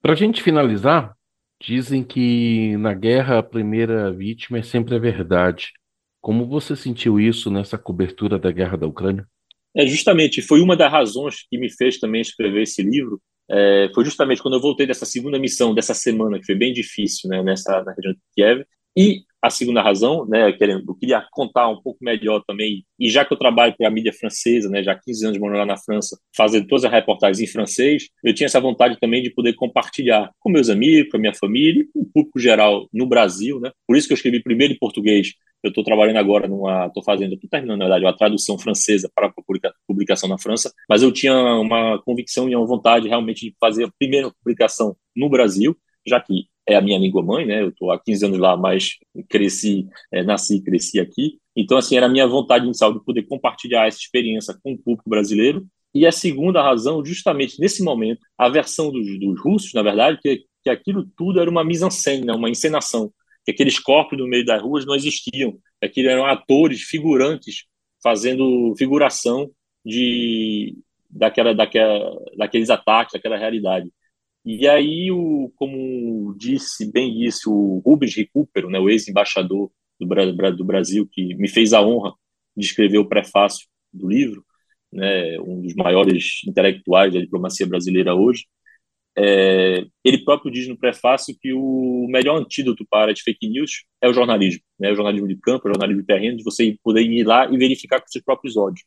Para 0.02 0.14
a 0.14 0.16
gente 0.16 0.42
finalizar, 0.42 1.14
dizem 1.62 2.04
que 2.04 2.76
na 2.78 2.92
guerra 2.96 3.38
a 3.38 3.44
primeira 3.44 4.12
vítima 4.12 4.58
é 4.58 4.64
sempre 4.64 4.96
a 4.96 5.00
verdade. 5.00 5.74
Como 6.20 6.48
você 6.48 6.76
sentiu 6.76 7.20
isso 7.20 7.52
nessa 7.52 7.78
cobertura 7.78 8.40
da 8.40 8.52
guerra 8.52 8.76
da 8.76 8.88
Ucrânia? 8.88 9.28
É 9.76 9.86
justamente, 9.86 10.42
foi 10.42 10.60
uma 10.60 10.76
das 10.76 10.92
razões 10.92 11.46
que 11.48 11.56
me 11.60 11.70
fez 11.70 12.00
também 12.00 12.22
escrever 12.22 12.64
esse 12.64 12.82
livro. 12.82 13.22
É, 13.48 13.92
foi 13.94 14.04
justamente 14.04 14.42
quando 14.42 14.56
eu 14.56 14.62
voltei 14.62 14.88
dessa 14.88 15.06
segunda 15.06 15.38
missão 15.38 15.76
dessa 15.76 15.94
semana, 15.94 16.40
que 16.40 16.48
foi 16.48 16.56
bem 16.56 16.74
difícil, 16.74 17.30
né, 17.30 17.44
nessa 17.44 17.84
na 17.84 17.94
região 17.94 18.14
de 18.14 18.20
Kiev, 18.34 18.66
e 18.98 19.22
a 19.42 19.50
segunda 19.50 19.82
razão, 19.82 20.26
né, 20.28 20.52
querendo, 20.54 20.84
eu 20.88 20.96
queria 20.96 21.26
contar 21.32 21.68
um 21.68 21.82
pouco 21.82 21.98
melhor 22.04 22.44
também, 22.46 22.86
e 23.00 23.10
já 23.10 23.26
que 23.26 23.34
eu 23.34 23.38
trabalho 23.38 23.74
para 23.76 23.88
a 23.88 23.92
mídia 23.92 24.14
francesa, 24.14 24.70
né, 24.70 24.84
já 24.84 24.92
há 24.92 25.00
15 25.00 25.26
anos 25.26 25.40
morando 25.40 25.60
lá 25.60 25.66
na 25.66 25.78
França, 25.78 26.18
fazendo 26.36 26.68
todas 26.68 26.86
as 26.86 26.92
reportagens 26.92 27.40
em 27.40 27.52
francês, 27.52 28.08
eu 28.24 28.34
tinha 28.34 28.46
essa 28.46 28.60
vontade 28.60 29.00
também 29.00 29.24
de 29.24 29.32
poder 29.32 29.54
compartilhar 29.54 30.30
com 30.40 30.50
meus 30.52 30.70
amigos, 30.70 31.10
com 31.10 31.18
a 31.18 31.20
minha 31.20 31.34
família, 31.34 31.86
com 31.94 32.02
o 32.02 32.06
público 32.06 32.40
geral 32.40 32.88
no 32.94 33.08
Brasil, 33.08 33.60
né, 33.60 33.72
por 33.88 33.98
isso 33.98 34.08
que 34.08 34.14
eu 34.14 34.18
escrevi 34.18 34.44
primeiro 34.44 34.74
em 34.74 34.78
português, 34.78 35.34
eu 35.64 35.70
estou 35.70 35.84
trabalhando 35.84 36.18
agora 36.18 36.48
numa, 36.48 36.88
estou 36.88 37.04
fazendo, 37.04 37.36
estou 37.36 37.50
terminando 37.50 37.80
na 37.80 37.86
verdade, 37.86 38.06
uma 38.06 38.18
tradução 38.18 38.58
francesa 38.58 39.10
para 39.14 39.28
a 39.28 39.34
publicação 39.88 40.28
na 40.28 40.38
França, 40.38 40.74
mas 40.90 41.04
eu 41.04 41.12
tinha 41.12 41.36
uma 41.36 42.02
convicção 42.04 42.50
e 42.50 42.56
uma 42.56 42.66
vontade 42.66 43.08
realmente 43.08 43.48
de 43.48 43.56
fazer 43.60 43.86
a 43.86 43.92
primeira 43.98 44.32
publicação 44.32 44.96
no 45.16 45.30
Brasil, 45.30 45.76
já 46.06 46.20
que 46.20 46.46
é 46.68 46.76
a 46.76 46.82
minha 46.82 46.98
língua 46.98 47.24
mãe, 47.24 47.46
né? 47.46 47.62
Eu 47.62 47.70
estou 47.70 47.92
há 47.92 48.00
15 48.00 48.26
anos 48.26 48.40
lá, 48.40 48.56
mas 48.56 48.98
cresci, 49.30 49.88
é, 50.12 50.24
nasci 50.24 50.58
e 50.58 50.62
cresci 50.64 51.00
aqui. 51.00 51.40
Então, 51.56 51.78
assim, 51.78 51.98
era 51.98 52.06
a 52.06 52.10
minha 52.10 52.28
vontade 52.28 52.66
inicial 52.66 52.94
de 52.94 53.04
poder 53.04 53.24
compartilhar 53.24 53.88
essa 53.88 53.98
experiência 53.98 54.58
com 54.64 54.74
o 54.74 54.78
público 54.78 55.10
brasileiro. 55.10 55.66
E 55.94 56.06
a 56.06 56.12
segunda 56.12 56.62
razão, 56.62 57.04
justamente 57.04 57.60
nesse 57.60 57.84
momento, 57.84 58.22
a 58.38 58.48
versão 58.48 58.92
dos, 58.92 59.20
dos 59.20 59.42
russos, 59.42 59.74
na 59.74 59.82
verdade, 59.82 60.20
que, 60.22 60.46
que 60.64 60.70
aquilo 60.70 61.06
tudo 61.18 61.40
era 61.42 61.50
uma 61.50 61.64
mise-en-scène, 61.64 62.26
né? 62.26 62.34
uma 62.34 62.50
encenação. 62.50 63.12
Que 63.44 63.52
aqueles 63.52 63.80
corpos 63.80 64.18
no 64.18 64.28
meio 64.28 64.46
das 64.46 64.62
ruas 64.62 64.86
não 64.86 64.96
existiam. 64.96 65.58
Aquilo 65.82 66.10
eram 66.10 66.26
atores, 66.26 66.82
figurantes, 66.84 67.66
fazendo 68.02 68.74
figuração 68.78 69.50
de 69.86 70.78
daquela, 71.10 71.54
daquela, 71.54 72.18
daqueles 72.38 72.70
ataques, 72.70 73.14
daquela 73.14 73.38
realidade. 73.38 73.92
E 74.44 74.68
aí, 74.68 75.12
o, 75.12 75.52
como 75.56 76.36
disse, 76.38 76.92
bem 76.92 77.14
disse 77.14 77.48
o 77.48 77.82
Rubens 77.86 78.16
Recupero, 78.16 78.70
né, 78.70 78.80
o 78.80 78.90
ex-embaixador 78.90 79.72
do, 80.00 80.56
do, 80.58 80.66
Brasil, 80.66 81.08
que 81.12 81.36
me 81.36 81.48
fez 81.48 81.74
a 81.74 81.82
honra 81.82 82.14
de 82.58 82.66
escrever 82.66 82.98
o 82.98 83.08
prefácio 83.08 83.68
do 83.94 84.08
livro, 84.10 84.44
né, 84.92 85.40
um 85.40 85.62
dos 85.62 85.76
maiores 85.76 86.42
intelectuais 86.48 87.14
da 87.14 87.20
diplomacia 87.20 87.68
brasileira 87.68 88.16
hoje, 88.16 88.46
é, 89.16 89.86
ele 90.04 90.24
próprio 90.24 90.52
diz 90.52 90.68
no 90.68 90.78
prefácio 90.78 91.36
que 91.40 91.54
o 91.54 92.08
melhor 92.10 92.38
antídoto 92.40 92.86
para 92.90 93.12
as 93.12 93.20
fake 93.20 93.48
news 93.50 93.84
é 94.02 94.08
o 94.08 94.14
jornalismo, 94.14 94.62
né, 94.80 94.92
o 94.92 94.96
jornalismo 94.96 95.28
de 95.28 95.36
campo, 95.38 95.68
o 95.68 95.72
jornalismo 95.72 96.02
de 96.02 96.08
terreno, 96.08 96.38
de 96.38 96.44
você 96.44 96.78
poder 96.84 97.02
ir 97.02 97.24
lá 97.24 97.50
e 97.52 97.58
verificar 97.58 98.00
com 98.00 98.08
seus 98.08 98.24
próprios 98.24 98.56
olhos. 98.58 98.82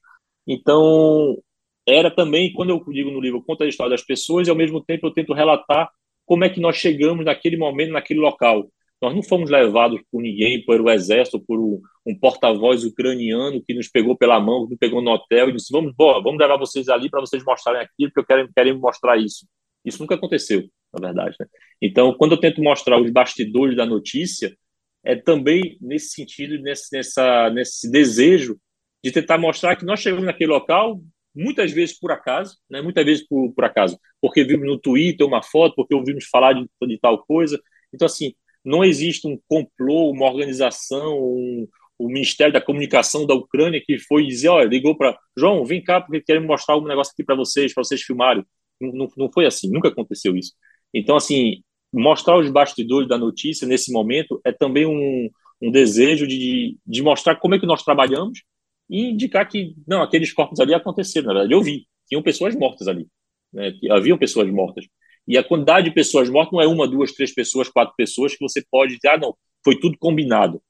Então, 0.46 1.38
era 1.86 2.10
também, 2.10 2.52
quando 2.52 2.70
eu 2.70 2.82
digo 2.92 3.10
no 3.10 3.20
livro, 3.20 3.42
conta 3.42 3.64
a 3.64 3.68
história 3.68 3.90
das 3.90 4.04
pessoas 4.04 4.46
e 4.46 4.50
ao 4.50 4.56
mesmo 4.56 4.82
tempo 4.82 5.06
eu 5.06 5.12
tento 5.12 5.32
relatar 5.32 5.90
como 6.24 6.44
é 6.44 6.48
que 6.48 6.60
nós 6.60 6.76
chegamos 6.76 7.24
naquele 7.24 7.56
momento, 7.56 7.92
naquele 7.92 8.20
local. 8.20 8.68
Nós 9.00 9.14
não 9.14 9.22
fomos 9.22 9.50
levados 9.50 10.00
por 10.10 10.22
ninguém, 10.22 10.64
por 10.64 10.80
o 10.80 10.90
exército, 10.90 11.38
por 11.38 11.60
um, 11.60 12.18
porta-voz 12.18 12.84
ucraniano 12.84 13.62
que 13.62 13.74
nos 13.74 13.88
pegou 13.88 14.16
pela 14.16 14.40
mão, 14.40 14.64
que 14.64 14.70
nos 14.70 14.78
pegou 14.78 15.02
no 15.02 15.10
hotel 15.10 15.50
e 15.50 15.52
disse: 15.52 15.70
Vamos, 15.70 15.92
vamos 15.96 16.38
levar 16.38 16.56
vocês 16.56 16.88
ali 16.88 17.10
para 17.10 17.20
vocês 17.20 17.44
mostrarem 17.44 17.82
aquilo, 17.82 18.10
porque 18.10 18.20
eu 18.20 18.24
quero, 18.24 18.50
quero 18.54 18.78
mostrar 18.78 19.18
isso. 19.18 19.46
Isso 19.84 20.00
nunca 20.00 20.14
aconteceu, 20.14 20.64
na 20.92 21.06
verdade. 21.06 21.36
Né? 21.38 21.46
Então, 21.82 22.14
quando 22.14 22.32
eu 22.32 22.40
tento 22.40 22.62
mostrar 22.62 22.98
os 22.98 23.10
bastidores 23.10 23.76
da 23.76 23.84
notícia, 23.84 24.56
é 25.04 25.14
também 25.14 25.76
nesse 25.82 26.14
sentido, 26.14 26.58
nesse, 26.62 26.96
nessa, 26.96 27.50
nesse 27.50 27.90
desejo 27.90 28.56
de 29.02 29.12
tentar 29.12 29.36
mostrar 29.36 29.76
que 29.76 29.84
nós 29.84 30.00
chegamos 30.00 30.24
naquele 30.24 30.50
local, 30.50 30.98
muitas 31.34 31.72
vezes 31.72 31.98
por 31.98 32.12
acaso, 32.12 32.56
né? 32.70 32.80
muitas 32.80 33.04
vezes 33.04 33.26
por, 33.26 33.52
por 33.52 33.64
acaso, 33.64 33.98
porque 34.20 34.44
vimos 34.44 34.66
no 34.66 34.78
Twitter 34.78 35.26
uma 35.26 35.42
foto, 35.42 35.74
porque 35.76 35.94
ouvimos 35.94 36.26
falar 36.26 36.52
de, 36.52 36.66
de 36.86 36.98
tal 36.98 37.24
coisa. 37.24 37.60
Então, 37.92 38.06
assim, 38.06 38.34
não 38.64 38.84
existe 38.84 39.26
um 39.26 39.38
complô, 39.48 40.10
uma 40.10 40.26
organização, 40.26 41.18
um, 41.18 41.68
o 41.98 42.08
Ministério 42.08 42.52
da 42.52 42.60
Comunicação 42.60 43.26
da 43.26 43.34
Ucrânia 43.34 43.82
que 43.84 43.98
foi 43.98 44.26
dizer, 44.26 44.48
olha, 44.48 44.68
ligou 44.68 44.96
para 44.96 45.16
João, 45.36 45.64
vem 45.64 45.82
cá 45.82 46.00
porque 46.00 46.20
queremos 46.20 46.48
mostrar 46.48 46.74
algum 46.74 46.88
negócio 46.88 47.12
aqui 47.12 47.24
para 47.24 47.34
vocês, 47.34 47.72
para 47.72 47.84
vocês 47.84 48.02
filmarem. 48.02 48.44
Não, 48.80 48.92
não, 48.92 49.08
não 49.16 49.32
foi 49.32 49.46
assim, 49.46 49.70
nunca 49.70 49.88
aconteceu 49.88 50.36
isso. 50.36 50.52
Então, 50.92 51.16
assim, 51.16 51.62
mostrar 51.92 52.38
os 52.38 52.50
bastidores 52.50 53.08
da 53.08 53.18
notícia 53.18 53.66
nesse 53.66 53.92
momento 53.92 54.40
é 54.44 54.52
também 54.52 54.86
um, 54.86 55.28
um 55.60 55.70
desejo 55.70 56.26
de, 56.26 56.76
de 56.86 57.02
mostrar 57.02 57.36
como 57.36 57.54
é 57.54 57.58
que 57.58 57.66
nós 57.66 57.82
trabalhamos 57.82 58.42
e 58.88 59.10
indicar 59.10 59.48
que, 59.48 59.74
não, 59.86 60.02
aqueles 60.02 60.32
corpos 60.32 60.60
ali 60.60 60.74
aconteceram, 60.74 61.28
na 61.28 61.32
verdade, 61.34 61.54
eu 61.54 61.62
vi, 61.62 61.86
tinham 62.08 62.22
pessoas 62.22 62.54
mortas 62.54 62.86
ali, 62.88 63.06
né, 63.52 63.72
haviam 63.90 64.18
pessoas 64.18 64.50
mortas. 64.50 64.86
E 65.26 65.38
a 65.38 65.44
quantidade 65.44 65.88
de 65.88 65.94
pessoas 65.94 66.28
mortas 66.28 66.52
não 66.52 66.60
é 66.60 66.66
uma, 66.66 66.86
duas, 66.86 67.12
três 67.12 67.32
pessoas, 67.34 67.68
quatro 67.68 67.94
pessoas 67.96 68.36
que 68.36 68.42
você 68.42 68.62
pode 68.70 68.96
dizer, 68.96 69.08
ah, 69.08 69.18
não, 69.18 69.34
foi 69.64 69.78
tudo 69.78 69.96
combinado. 69.98 70.62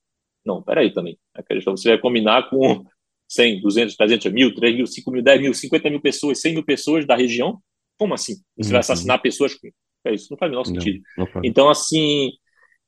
Não, 0.47 0.63
peraí 0.63 0.93
também. 0.93 1.19
Você 1.65 1.89
vai 1.89 1.99
combinar 1.99 2.49
com 2.49 2.85
100, 3.29 3.63
200, 3.63 3.97
300 3.97 4.33
mil, 4.33 4.55
3 4.55 4.77
mil, 4.77 4.87
5 4.87 5.11
mil, 5.11 5.23
10 5.23 5.41
mil, 5.41 5.55
50 5.55 5.91
mil 5.91 6.01
pessoas, 6.01 6.41
100 6.41 6.55
mil 6.55 6.65
pessoas 6.65 7.07
da 7.07 7.17
região? 7.17 7.59
Como 7.99 8.15
assim? 8.15 8.35
Você 8.57 8.69
vai 8.69 8.75
uhum. 8.75 8.81
assassinar 8.81 9.21
pessoas? 9.21 9.57
É, 10.05 10.15
isso 10.15 10.29
não 10.31 10.39
faz 10.39 10.51
o 10.51 10.53
menor 10.53 10.65
sentido. 10.65 11.03
Não, 11.17 11.27
não 11.35 11.41
então, 11.43 11.69
assim, 11.69 12.31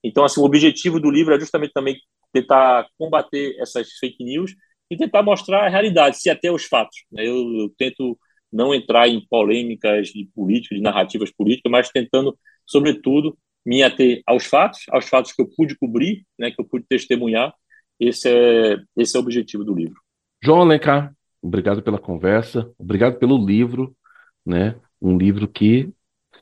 então, 0.05 0.25
assim, 0.25 0.41
o 0.41 0.45
objetivo 0.45 1.01
do 1.01 1.11
livro 1.11 1.35
é 1.35 1.41
justamente 1.41 1.73
também 1.73 1.97
tentar 2.33 2.87
combater 2.99 3.57
essas 3.59 3.91
fake 3.99 4.23
news 4.23 4.55
e 4.91 4.97
tentar 4.97 5.23
mostrar 5.23 5.67
a 5.67 5.69
realidade, 5.69 6.19
se 6.19 6.31
até 6.31 6.51
os 6.51 6.65
fatos. 6.65 7.05
Né? 7.11 7.27
Eu, 7.27 7.35
eu, 7.35 7.75
tento 7.77 8.19
não 8.53 8.75
entrar 8.75 9.09
em 9.09 9.25
polêmicas 9.29 10.09
de 10.09 10.29
política, 10.35 10.75
de 10.75 10.81
narrativas 10.81 11.31
políticas, 11.31 11.71
mas 11.71 11.91
tentando, 11.91 12.39
sobretudo, 12.65 13.37
me 13.65 13.83
ater 13.83 14.23
aos 14.27 14.47
fatos, 14.47 14.81
aos 14.91 15.09
fatos 15.09 15.33
que 15.33 15.43
eu 15.43 15.49
pude 15.57 15.77
cobrir, 15.77 16.25
né, 16.39 16.51
que 16.53 16.61
eu 16.61 16.65
pude 16.65 16.87
testemunhar. 16.89 17.53
Esse 17.99 18.29
é, 18.29 18.77
esse 18.97 19.17
é 19.17 19.21
o 19.21 19.23
objetivo 19.23 19.65
do 19.65 19.75
livro. 19.75 20.01
João 20.43 20.61
Alencar, 20.61 21.13
obrigado 21.43 21.83
pela 21.83 21.99
conversa, 21.99 22.71
obrigado 22.79 23.19
pelo 23.19 23.45
livro, 23.45 23.97
né? 24.45 24.77
Um 25.03 25.19
livro 25.19 25.49
que 25.49 25.91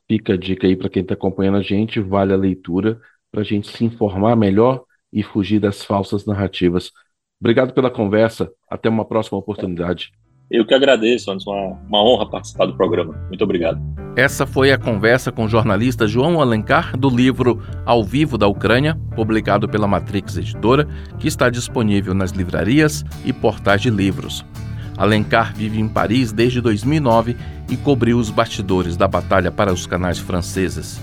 fica 0.06 0.34
a 0.34 0.36
dica 0.36 0.66
aí 0.66 0.76
para 0.76 0.90
quem 0.90 1.02
está 1.02 1.14
acompanhando 1.14 1.58
a 1.58 1.62
gente, 1.62 2.00
vale 2.00 2.32
a 2.32 2.36
leitura 2.36 3.00
para 3.30 3.40
a 3.40 3.44
gente 3.44 3.68
se 3.68 3.84
informar 3.84 4.36
melhor 4.36 4.84
e 5.12 5.22
fugir 5.22 5.60
das 5.60 5.84
falsas 5.84 6.26
narrativas. 6.26 6.90
Obrigado 7.44 7.74
pela 7.74 7.90
conversa. 7.90 8.50
Até 8.70 8.88
uma 8.88 9.04
próxima 9.04 9.36
oportunidade. 9.36 10.14
Eu 10.50 10.66
que 10.66 10.72
agradeço, 10.72 11.30
Anderson. 11.30 11.50
Uma, 11.50 11.78
uma 11.86 12.02
honra 12.02 12.30
participar 12.30 12.64
do 12.64 12.74
programa. 12.74 13.12
Muito 13.28 13.44
obrigado. 13.44 13.78
Essa 14.16 14.46
foi 14.46 14.72
a 14.72 14.78
conversa 14.78 15.30
com 15.30 15.44
o 15.44 15.48
jornalista 15.48 16.06
João 16.06 16.40
Alencar 16.40 16.96
do 16.96 17.10
livro 17.10 17.62
Ao 17.84 18.02
Vivo 18.02 18.38
da 18.38 18.46
Ucrânia, 18.46 18.98
publicado 19.14 19.68
pela 19.68 19.86
Matrix 19.86 20.38
Editora, 20.38 20.88
que 21.18 21.28
está 21.28 21.50
disponível 21.50 22.14
nas 22.14 22.30
livrarias 22.30 23.04
e 23.26 23.30
portais 23.30 23.82
de 23.82 23.90
livros. 23.90 24.42
Alencar 24.96 25.54
vive 25.54 25.78
em 25.78 25.86
Paris 25.86 26.32
desde 26.32 26.62
2009 26.62 27.36
e 27.70 27.76
cobriu 27.76 28.16
os 28.16 28.30
bastidores 28.30 28.96
da 28.96 29.06
batalha 29.06 29.52
para 29.52 29.70
os 29.70 29.86
canais 29.86 30.18
franceses, 30.18 30.98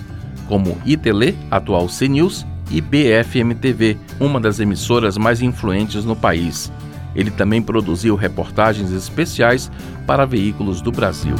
como 0.47 0.75
ITL, 0.87 1.35
atual 1.51 1.87
CNews, 1.87 2.47
e 2.71 2.81
BFM-TV, 2.81 3.97
uma 4.19 4.39
das 4.39 4.59
emissoras 4.59 5.17
mais 5.17 5.41
influentes 5.41 6.05
no 6.05 6.15
país. 6.15 6.71
Ele 7.15 7.29
também 7.29 7.61
produziu 7.61 8.15
reportagens 8.15 8.91
especiais 8.91 9.69
para 10.07 10.25
veículos 10.25 10.81
do 10.81 10.91
Brasil. 10.91 11.35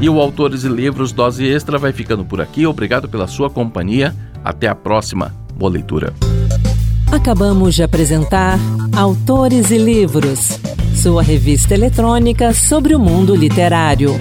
E 0.00 0.08
o 0.08 0.20
Autores 0.20 0.64
e 0.64 0.68
Livros 0.68 1.12
Dose 1.12 1.46
Extra 1.46 1.78
vai 1.78 1.92
ficando 1.92 2.24
por 2.24 2.40
aqui. 2.40 2.66
Obrigado 2.66 3.08
pela 3.08 3.26
sua 3.26 3.48
companhia. 3.48 4.14
Até 4.44 4.66
a 4.66 4.74
próxima. 4.74 5.32
Boa 5.54 5.70
leitura. 5.70 6.12
Acabamos 7.10 7.74
de 7.74 7.82
apresentar 7.82 8.58
Autores 8.96 9.70
e 9.70 9.78
Livros, 9.78 10.58
sua 10.94 11.22
revista 11.22 11.74
eletrônica 11.74 12.52
sobre 12.52 12.94
o 12.94 12.98
mundo 12.98 13.36
literário. 13.36 14.18